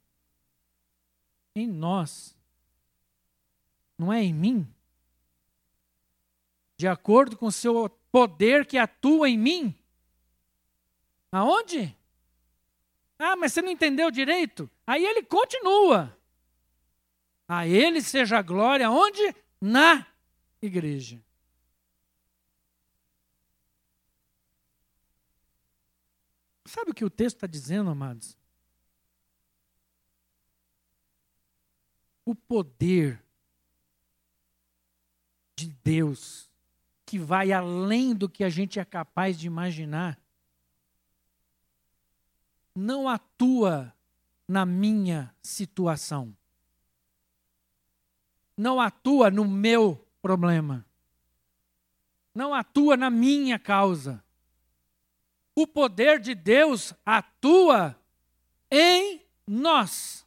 Em 1.55 1.67
nós. 1.67 2.37
Não 3.97 4.13
é 4.13 4.23
em 4.23 4.35
mim. 4.35 4.69
De 6.77 6.89
acordo 6.89 7.37
com 7.37 7.47
o 7.47 7.53
seu 7.53 7.89
poder 8.11 8.67
que 8.67 8.77
atua 8.77 9.29
em 9.29 9.39
mim. 9.39 9.75
Aonde? 11.31 11.97
Ah, 13.23 13.37
mas 13.37 13.53
você 13.53 13.61
não 13.61 13.71
entendeu 13.71 14.11
direito? 14.11 14.69
Aí 14.87 15.05
ele 15.05 15.23
continua. 15.23 16.17
A 17.47 17.67
ele 17.67 18.01
seja 18.01 18.39
a 18.39 18.43
glória 18.43 18.91
onde? 18.91 19.35
Na 19.61 20.07
igreja. 20.63 21.23
Sabe 26.65 26.93
o 26.93 26.95
que 26.95 27.05
o 27.05 27.11
texto 27.11 27.37
está 27.37 27.47
dizendo, 27.47 27.91
amados? 27.91 28.39
O 32.25 32.35
poder 32.35 33.23
de 35.57 35.69
Deus, 35.85 36.49
que 37.05 37.19
vai 37.19 37.53
além 37.53 38.15
do 38.15 38.29
que 38.29 38.45
a 38.45 38.49
gente 38.49 38.79
é 38.79 38.85
capaz 38.85 39.39
de 39.39 39.47
imaginar, 39.47 40.20
não 42.75 43.09
atua 43.09 43.95
na 44.47 44.65
minha 44.67 45.35
situação. 45.43 46.37
Não 48.57 48.81
atua 48.81 49.31
no 49.31 49.45
meu 49.45 50.07
problema. 50.21 50.85
Não 52.35 52.53
atua 52.55 52.97
na 52.97 53.11
minha 53.11 53.59
causa. 53.59 54.23
O 55.55 55.67
poder 55.67 56.21
de 56.21 56.35
Deus 56.35 56.93
atua 57.05 57.97
em 58.71 59.23
nós, 59.47 60.27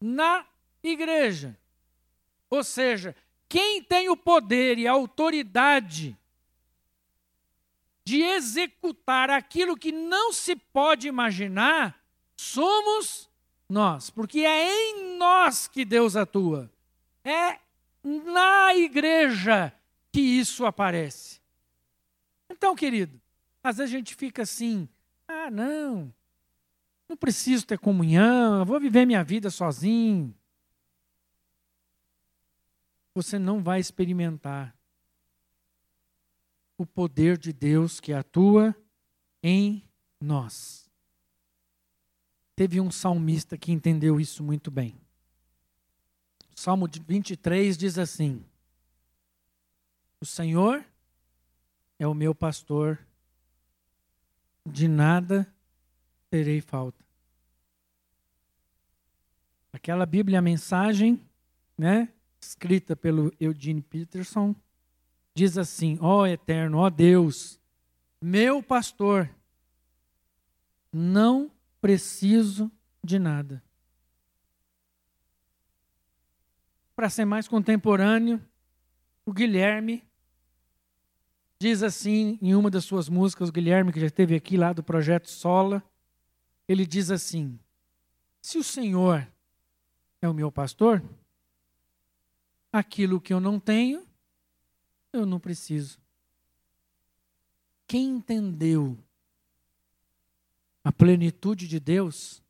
na 0.00 0.44
igreja. 0.82 1.56
Ou 2.50 2.64
seja, 2.64 3.14
quem 3.48 3.82
tem 3.82 4.08
o 4.08 4.16
poder 4.16 4.78
e 4.78 4.86
a 4.86 4.92
autoridade 4.92 6.18
de 8.08 8.22
executar 8.22 9.28
aquilo 9.28 9.76
que 9.76 9.92
não 9.92 10.32
se 10.32 10.56
pode 10.56 11.06
imaginar, 11.06 12.02
somos 12.34 13.28
nós, 13.68 14.08
porque 14.08 14.40
é 14.40 14.88
em 14.90 15.18
nós 15.18 15.68
que 15.68 15.84
Deus 15.84 16.16
atua. 16.16 16.72
É 17.22 17.58
na 18.02 18.74
igreja 18.74 19.70
que 20.10 20.22
isso 20.22 20.64
aparece. 20.64 21.38
Então, 22.48 22.74
querido, 22.74 23.20
às 23.62 23.76
vezes 23.76 23.94
a 23.94 23.98
gente 23.98 24.14
fica 24.14 24.40
assim: 24.40 24.88
ah, 25.26 25.50
não, 25.50 26.10
não 27.06 27.14
preciso 27.14 27.66
ter 27.66 27.78
comunhão, 27.78 28.60
eu 28.60 28.64
vou 28.64 28.80
viver 28.80 29.04
minha 29.04 29.22
vida 29.22 29.50
sozinho. 29.50 30.34
Você 33.14 33.38
não 33.38 33.62
vai 33.62 33.80
experimentar 33.80 34.74
o 36.78 36.86
poder 36.86 37.36
de 37.36 37.52
Deus 37.52 37.98
que 37.98 38.12
atua 38.12 38.74
em 39.42 39.84
nós. 40.20 40.88
Teve 42.54 42.80
um 42.80 42.90
salmista 42.90 43.58
que 43.58 43.72
entendeu 43.72 44.20
isso 44.20 44.42
muito 44.42 44.70
bem. 44.70 44.96
O 46.56 46.58
Salmo 46.58 46.88
23 46.88 47.76
diz 47.76 47.98
assim: 47.98 48.44
O 50.20 50.24
Senhor 50.24 50.84
é 51.98 52.06
o 52.06 52.14
meu 52.14 52.34
pastor, 52.34 52.98
de 54.64 54.86
nada 54.86 55.52
terei 56.30 56.60
falta. 56.60 57.04
Aquela 59.72 60.06
Bíblia, 60.06 60.38
a 60.38 60.42
mensagem, 60.42 61.20
né, 61.76 62.12
escrita 62.40 62.96
pelo 62.96 63.32
Eugene 63.38 63.82
Peterson, 63.82 64.54
diz 65.38 65.56
assim: 65.56 65.96
Ó 66.00 66.22
oh, 66.22 66.26
eterno, 66.26 66.78
ó 66.78 66.86
oh 66.86 66.90
Deus, 66.90 67.60
meu 68.20 68.60
pastor, 68.60 69.30
não 70.92 71.48
preciso 71.80 72.70
de 73.04 73.20
nada. 73.20 73.62
Para 76.96 77.08
ser 77.08 77.24
mais 77.24 77.46
contemporâneo, 77.46 78.44
o 79.24 79.32
Guilherme 79.32 80.02
diz 81.56 81.84
assim 81.84 82.36
em 82.42 82.56
uma 82.56 82.68
das 82.68 82.84
suas 82.84 83.08
músicas, 83.08 83.48
o 83.48 83.52
Guilherme 83.52 83.92
que 83.92 84.00
já 84.00 84.06
esteve 84.06 84.34
aqui 84.34 84.56
lá 84.56 84.72
do 84.72 84.82
projeto 84.82 85.30
Sola, 85.30 85.80
ele 86.66 86.84
diz 86.84 87.12
assim: 87.12 87.56
Se 88.42 88.58
o 88.58 88.64
Senhor 88.64 89.24
é 90.20 90.28
o 90.28 90.34
meu 90.34 90.50
pastor, 90.50 91.00
aquilo 92.72 93.20
que 93.20 93.32
eu 93.32 93.38
não 93.38 93.60
tenho, 93.60 94.07
eu 95.12 95.26
não 95.26 95.40
preciso. 95.40 95.98
Quem 97.86 98.10
entendeu 98.10 98.98
a 100.84 100.92
plenitude 100.92 101.66
de 101.66 101.80
Deus 101.80 102.42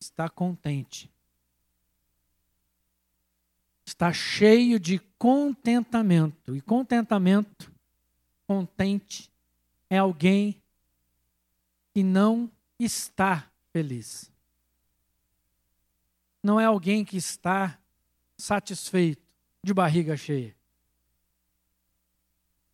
está 0.00 0.28
contente. 0.28 1.10
Está 3.86 4.12
cheio 4.12 4.78
de 4.80 4.98
contentamento. 5.18 6.56
E 6.56 6.60
contentamento, 6.60 7.72
contente, 8.46 9.30
é 9.88 9.98
alguém 9.98 10.60
que 11.92 12.02
não 12.02 12.50
está 12.78 13.50
feliz. 13.72 14.30
Não 16.42 16.58
é 16.58 16.64
alguém 16.64 17.04
que 17.04 17.16
está 17.16 17.78
satisfeito, 18.36 19.22
de 19.62 19.72
barriga 19.72 20.16
cheia. 20.16 20.56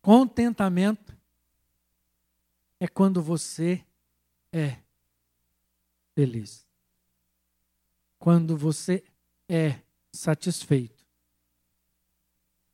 Contentamento 0.09 1.15
é 2.79 2.87
quando 2.87 3.21
você 3.21 3.85
é 4.51 4.79
feliz. 6.15 6.67
quando 8.17 8.57
você 8.57 9.03
é 9.47 9.79
satisfeito. 10.11 11.05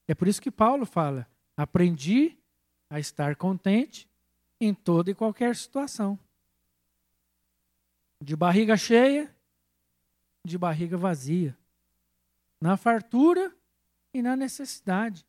É 0.07 0.15
por 0.15 0.29
isso 0.29 0.41
que 0.41 0.49
Paulo 0.49 0.85
fala: 0.85 1.29
aprendi 1.57 2.37
a 2.89 3.01
estar 3.01 3.35
contente 3.35 4.09
em 4.57 4.73
toda 4.73 5.11
e 5.11 5.13
qualquer 5.13 5.57
situação. 5.57 6.17
De 8.23 8.33
barriga 8.33 8.77
cheia, 8.77 9.35
de 10.41 10.57
barriga 10.57 10.95
vazia. 10.95 11.53
Na 12.61 12.77
fartura 12.77 13.53
e 14.13 14.21
na 14.21 14.37
necessidade. 14.37 15.27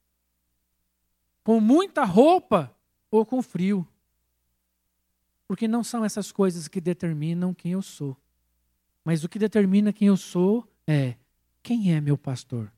Com 1.46 1.60
muita 1.60 2.02
roupa 2.02 2.76
ou 3.08 3.24
com 3.24 3.40
frio. 3.40 3.86
Porque 5.46 5.68
não 5.68 5.84
são 5.84 6.04
essas 6.04 6.32
coisas 6.32 6.66
que 6.66 6.80
determinam 6.80 7.54
quem 7.54 7.70
eu 7.70 7.82
sou. 7.82 8.16
Mas 9.04 9.22
o 9.22 9.28
que 9.28 9.38
determina 9.38 9.92
quem 9.92 10.08
eu 10.08 10.16
sou 10.16 10.68
é 10.88 11.14
quem 11.62 11.94
é 11.94 12.00
meu 12.00 12.18
pastor. 12.18 12.72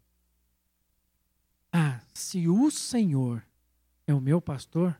Ah, 1.72 2.02
se 2.12 2.46
o 2.46 2.70
Senhor 2.70 3.42
é 4.07 4.12
o 4.12 4.20
meu 4.20 4.38
pastor, 4.38 4.90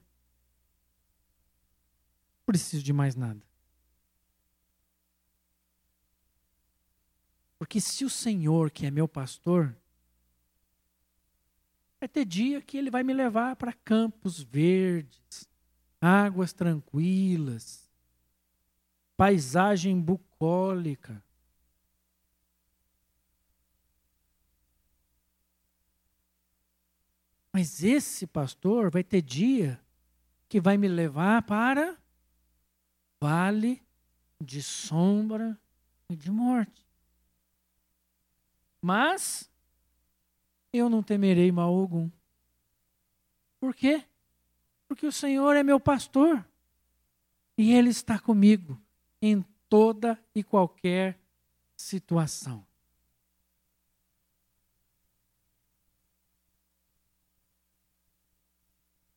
não 2.39 2.47
preciso 2.47 2.83
de 2.83 2.95
mais 2.95 3.15
nada. 3.15 3.47
Porque 7.59 7.83
se 7.83 8.03
o 8.03 8.09
Senhor, 8.09 8.71
que 8.71 8.87
é 8.87 8.91
meu 8.91 9.07
pastor, 9.07 9.77
vai 11.99 12.09
ter 12.09 12.25
dia 12.25 12.61
que 12.63 12.77
ele 12.77 12.91
vai 12.91 13.03
me 13.03 13.13
levar 13.13 13.57
para 13.57 13.73
campos 13.73 14.41
verdes, 14.41 15.49
águas 16.01 16.53
tranquilas, 16.53 17.91
paisagem 19.17 20.01
bucólica. 20.01 21.23
Mas 27.53 27.83
esse 27.83 28.27
pastor 28.27 28.91
vai 28.91 29.03
ter 29.03 29.21
dia 29.21 29.81
que 30.49 30.61
vai 30.61 30.77
me 30.77 30.87
levar 30.87 31.43
para 31.43 31.99
vale 33.21 33.83
de 34.41 34.63
sombra 34.63 35.59
e 36.09 36.15
de 36.15 36.31
morte. 36.31 36.87
Mas 38.81 39.51
eu 40.79 40.89
não 40.89 41.03
temerei 41.03 41.53
mal 41.53 41.75
algum. 41.75 42.11
Por 43.61 43.75
quê? 43.75 44.05
Porque 44.87 45.07
o 45.07 45.13
Senhor 45.13 45.55
é 45.57 45.63
meu 45.63 45.79
pastor 45.79 46.45
e 47.57 47.75
Ele 47.75 47.91
está 47.91 48.19
comigo 48.19 48.81
em 49.21 49.45
toda 49.69 50.19
e 50.35 50.43
qualquer 50.43 51.19
situação. 51.77 52.67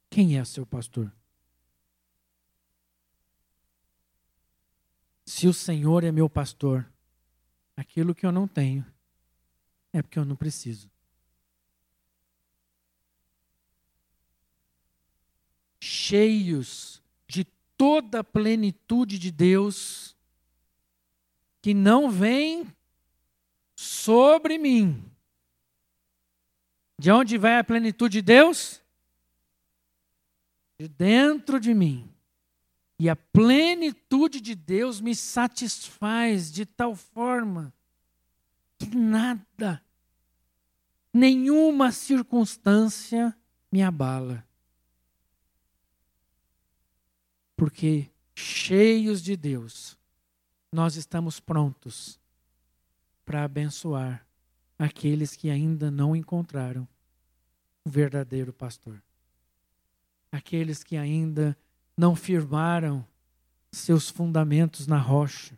Quem 0.10 0.38
é 0.38 0.44
seu 0.44 0.66
pastor? 0.66 1.10
Se 5.26 5.48
o 5.48 5.54
Senhor 5.54 6.04
é 6.04 6.12
meu 6.12 6.30
pastor, 6.30 6.86
aquilo 7.78 8.14
que 8.14 8.26
eu 8.26 8.32
não 8.32 8.46
tenho 8.48 8.86
é 9.94 10.02
porque 10.02 10.20
eu 10.20 10.26
não 10.26 10.36
preciso. 10.36 10.92
Cheios 16.02 17.00
de 17.28 17.44
toda 17.78 18.22
a 18.22 18.24
plenitude 18.24 19.20
de 19.20 19.32
Deus, 19.32 20.16
que 21.62 21.76
não 21.76 22.10
vem 22.10 22.66
sobre 23.76 24.58
mim. 24.58 25.06
De 26.98 27.12
onde 27.12 27.38
vai 27.38 27.60
a 27.60 27.64
plenitude 27.64 28.14
de 28.14 28.22
Deus? 28.24 28.82
De 30.80 30.88
dentro 30.88 31.60
de 31.60 31.72
mim. 31.72 32.12
E 32.98 33.08
a 33.08 33.16
plenitude 33.16 34.42
de 34.42 34.56
Deus 34.56 35.00
me 35.00 35.14
satisfaz 35.16 36.52
de 36.52 36.66
tal 36.66 36.96
forma 36.96 37.72
que 38.80 38.96
nada, 38.96 39.84
nenhuma 41.14 41.92
circunstância 41.92 43.38
me 43.72 43.84
abala. 43.84 44.44
Porque 47.62 48.10
cheios 48.34 49.22
de 49.22 49.38
Deus, 49.38 49.96
nós 50.72 50.96
estamos 50.96 51.40
prontos 51.40 52.20
para 53.24 53.44
abençoar 53.44 54.26
aqueles 54.80 55.36
que 55.36 55.48
ainda 55.48 55.92
não 55.92 56.16
encontraram 56.16 56.88
o 57.86 57.90
verdadeiro 57.92 58.52
pastor. 58.52 59.00
Aqueles 60.32 60.84
que 60.84 60.98
ainda 60.98 61.56
não 61.96 62.16
firmaram 62.16 63.06
seus 63.72 64.10
fundamentos 64.10 64.88
na 64.88 64.98
rocha 64.98 65.56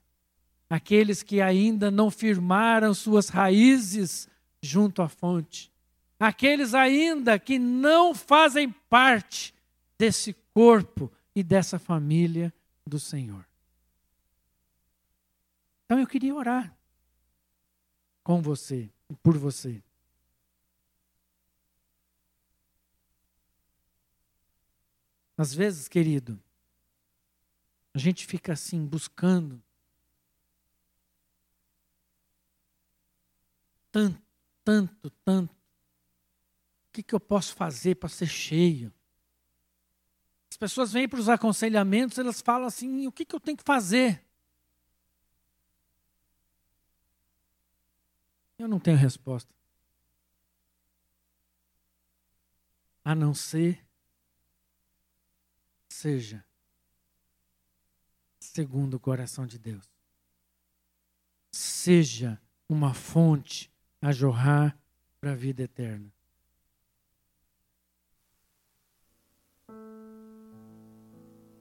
aqueles 0.69 1.23
que 1.23 1.39
ainda 1.39 1.89
não 1.89 2.11
firmaram 2.11 2.93
suas 2.93 3.29
raízes 3.29 4.27
junto 4.61 5.01
à 5.01 5.07
fonte, 5.07 5.71
aqueles 6.19 6.73
ainda 6.73 7.39
que 7.39 7.57
não 7.57 8.13
fazem 8.13 8.69
parte 8.89 9.53
desse 9.97 10.35
corpo 10.53 11.09
e 11.35 11.43
dessa 11.43 11.79
família 11.79 12.53
do 12.85 12.99
Senhor. 12.99 13.47
Então 15.85 15.99
eu 15.99 16.07
queria 16.07 16.33
orar 16.33 16.75
com 18.23 18.41
você 18.41 18.89
e 19.09 19.15
por 19.15 19.37
você. 19.37 19.83
Às 25.37 25.53
vezes, 25.53 25.87
querido, 25.87 26.39
a 27.93 27.97
gente 27.97 28.25
fica 28.25 28.53
assim 28.53 28.85
buscando 28.85 29.61
tanto, 33.91 34.21
tanto, 34.63 35.09
tanto. 35.23 35.53
O 35.53 36.93
que, 36.93 37.03
que 37.03 37.13
eu 37.13 37.19
posso 37.19 37.55
fazer 37.55 37.95
para 37.95 38.09
ser 38.09 38.27
cheio? 38.27 38.93
As 40.53 40.57
pessoas 40.57 40.93
vêm 40.93 41.09
para 41.09 41.19
os 41.19 41.27
aconselhamentos, 41.29 42.19
elas 42.19 42.39
falam 42.39 42.67
assim: 42.67 43.07
o 43.07 43.11
que, 43.11 43.25
que 43.25 43.33
eu 43.33 43.39
tenho 43.39 43.57
que 43.57 43.63
fazer? 43.63 44.23
Eu 48.59 48.67
não 48.67 48.79
tenho 48.79 48.95
resposta. 48.95 49.51
A 53.03 53.15
não 53.15 53.33
ser 53.33 53.83
seja 55.89 56.45
segundo 58.39 58.93
o 58.93 58.99
coração 58.99 59.47
de 59.47 59.57
Deus. 59.57 59.89
Seja 61.51 62.39
uma 62.69 62.93
fonte 62.93 63.73
a 63.99 64.11
jorrar 64.11 64.77
para 65.19 65.31
a 65.31 65.35
vida 65.35 65.63
eterna. 65.63 66.13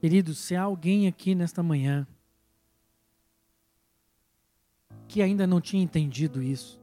Queridos, 0.03 0.39
se 0.39 0.57
há 0.57 0.63
alguém 0.63 1.07
aqui 1.07 1.33
nesta 1.33 1.63
manhã 1.63 2.05
que 5.07 5.23
ainda 5.23 5.47
não 5.47 5.61
tinha 5.61 5.81
entendido 5.81 6.43
isso, 6.43 6.83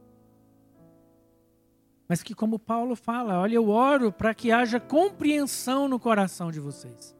mas 2.08 2.22
que, 2.22 2.34
como 2.34 2.58
Paulo 2.58 2.96
fala, 2.96 3.38
olha, 3.38 3.56
eu 3.56 3.68
oro 3.68 4.10
para 4.10 4.32
que 4.32 4.50
haja 4.50 4.80
compreensão 4.80 5.86
no 5.86 6.00
coração 6.00 6.50
de 6.50 6.60
vocês. 6.60 7.14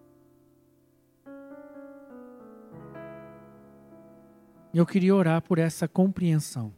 Eu 4.72 4.86
queria 4.86 5.14
orar 5.14 5.42
por 5.42 5.58
essa 5.58 5.86
compreensão 5.86 6.72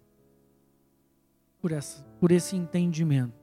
por, 1.61 1.71
essa, 1.71 2.03
por 2.19 2.33
esse 2.33 2.57
entendimento. 2.57 3.41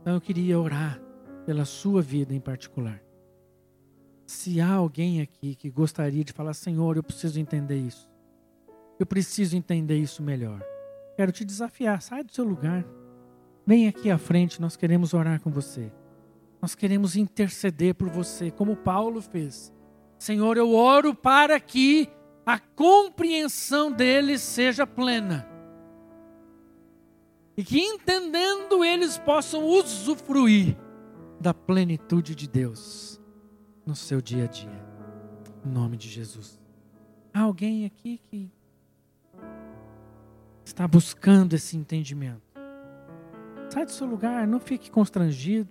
Então 0.00 0.14
eu 0.14 0.20
queria 0.22 0.58
orar 0.58 1.01
pela 1.44 1.64
sua 1.64 2.00
vida 2.00 2.34
em 2.34 2.40
particular. 2.40 3.02
Se 4.26 4.60
há 4.60 4.72
alguém 4.72 5.20
aqui 5.20 5.54
que 5.54 5.70
gostaria 5.70 6.24
de 6.24 6.32
falar, 6.32 6.54
Senhor, 6.54 6.96
eu 6.96 7.02
preciso 7.02 7.38
entender 7.38 7.76
isso. 7.76 8.08
Eu 8.98 9.06
preciso 9.06 9.56
entender 9.56 9.98
isso 9.98 10.22
melhor. 10.22 10.62
Quero 11.16 11.32
te 11.32 11.44
desafiar, 11.44 12.00
sai 12.00 12.24
do 12.24 12.32
seu 12.32 12.44
lugar. 12.44 12.84
Vem 13.66 13.88
aqui 13.88 14.10
à 14.10 14.18
frente, 14.18 14.60
nós 14.60 14.76
queremos 14.76 15.12
orar 15.12 15.40
com 15.40 15.50
você. 15.50 15.92
Nós 16.60 16.74
queremos 16.74 17.16
interceder 17.16 17.94
por 17.94 18.08
você, 18.08 18.50
como 18.50 18.76
Paulo 18.76 19.20
fez. 19.20 19.72
Senhor, 20.18 20.56
eu 20.56 20.72
oro 20.74 21.14
para 21.14 21.58
que 21.58 22.08
a 22.46 22.58
compreensão 22.58 23.90
deles 23.90 24.40
seja 24.40 24.86
plena. 24.86 25.46
E 27.56 27.62
que 27.64 27.80
entendendo 27.80 28.84
eles 28.84 29.18
possam 29.18 29.64
usufruir 29.64 30.76
da 31.42 31.52
plenitude 31.52 32.34
de 32.34 32.48
Deus 32.48 33.20
no 33.84 33.94
seu 33.96 34.22
dia 34.22 34.44
a 34.44 34.46
dia. 34.46 34.86
Em 35.66 35.68
nome 35.68 35.96
de 35.96 36.08
Jesus. 36.08 36.58
Há 37.34 37.40
alguém 37.40 37.84
aqui 37.84 38.20
que 38.30 38.50
está 40.64 40.86
buscando 40.86 41.54
esse 41.54 41.76
entendimento. 41.76 42.40
Sai 43.68 43.84
do 43.84 43.90
seu 43.90 44.06
lugar, 44.06 44.46
não 44.46 44.60
fique 44.60 44.90
constrangido. 44.90 45.70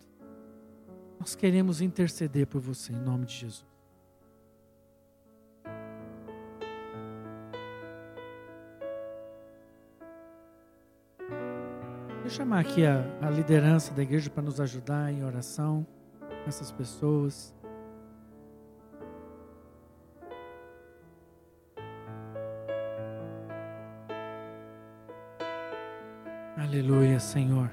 Nós 1.19 1.35
queremos 1.35 1.81
interceder 1.81 2.47
por 2.47 2.59
você 2.59 2.91
em 2.91 2.99
nome 2.99 3.25
de 3.25 3.35
Jesus. 3.35 3.70
Vou 12.31 12.37
chamar 12.37 12.61
aqui 12.61 12.85
a, 12.85 13.03
a 13.21 13.29
liderança 13.29 13.93
da 13.93 14.01
igreja 14.01 14.29
para 14.29 14.41
nos 14.41 14.61
ajudar 14.61 15.11
em 15.11 15.21
oração, 15.21 15.85
essas 16.47 16.71
pessoas. 16.71 17.53
Aleluia, 26.55 27.19
Senhor. 27.19 27.69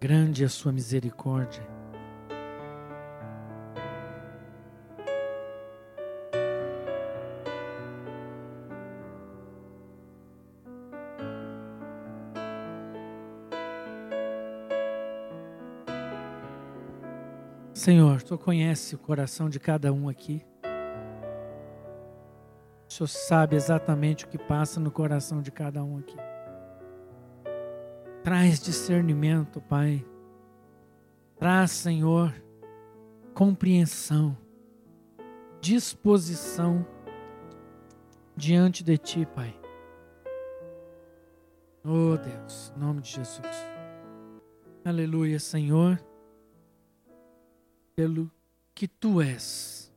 Grande 0.00 0.44
é 0.44 0.46
a 0.46 0.48
sua 0.48 0.70
misericórdia. 0.70 1.66
Senhor, 17.88 18.22
tu 18.22 18.36
conhece 18.36 18.94
o 18.94 18.98
coração 18.98 19.48
de 19.48 19.58
cada 19.58 19.90
um 19.90 20.10
aqui. 20.10 20.44
O 22.86 22.92
Senhor 22.92 23.06
sabe 23.08 23.56
exatamente 23.56 24.26
o 24.26 24.28
que 24.28 24.36
passa 24.36 24.78
no 24.78 24.90
coração 24.90 25.40
de 25.40 25.50
cada 25.50 25.82
um 25.82 25.96
aqui. 25.96 26.18
Traz 28.22 28.60
discernimento, 28.60 29.58
Pai. 29.62 30.04
Traz, 31.38 31.70
Senhor, 31.70 32.34
compreensão, 33.32 34.36
disposição 35.58 36.86
diante 38.36 38.84
de 38.84 38.98
Ti, 38.98 39.26
Pai. 39.34 39.58
Oh 41.82 42.18
Deus, 42.18 42.70
em 42.76 42.80
nome 42.80 43.00
de 43.00 43.12
Jesus. 43.12 43.66
Aleluia, 44.84 45.38
Senhor, 45.38 45.98
pelo 47.98 48.30
que 48.76 48.86
Tu 48.86 49.20
és 49.20 49.92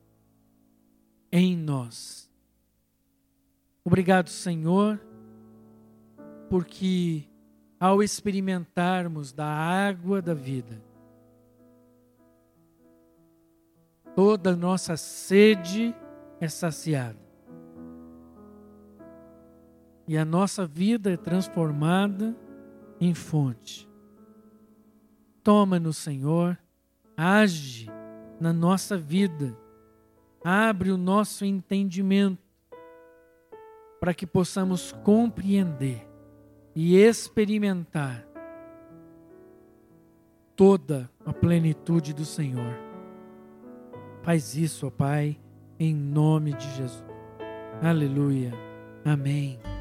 em 1.30 1.56
nós. 1.56 2.28
Obrigado, 3.84 4.28
Senhor, 4.28 5.00
porque 6.50 7.22
ao 7.78 8.02
experimentarmos 8.02 9.30
da 9.30 9.46
água 9.46 10.20
da 10.20 10.34
vida, 10.34 10.82
toda 14.16 14.56
nossa 14.56 14.96
sede 14.96 15.94
é 16.40 16.48
saciada. 16.48 17.22
E 20.08 20.18
a 20.18 20.24
nossa 20.24 20.66
vida 20.66 21.12
é 21.12 21.16
transformada 21.16 22.36
em 23.00 23.14
fonte. 23.14 23.88
Toma-nos, 25.44 25.98
Senhor, 25.98 26.58
age 27.16 27.88
na 28.40 28.52
nossa 28.52 28.96
vida, 28.96 29.56
abre 30.44 30.90
o 30.90 30.96
nosso 30.96 31.44
entendimento 31.44 32.42
para 34.00 34.12
que 34.12 34.26
possamos 34.26 34.92
compreender 35.04 36.06
e 36.74 36.96
experimentar 36.96 38.26
toda 40.56 41.08
a 41.24 41.32
plenitude 41.32 42.12
do 42.12 42.24
Senhor. 42.24 42.74
Faz 44.22 44.56
isso, 44.56 44.86
ó 44.86 44.90
Pai, 44.90 45.38
em 45.78 45.94
nome 45.94 46.52
de 46.54 46.68
Jesus. 46.76 47.04
Aleluia. 47.80 48.52
Amém. 49.04 49.71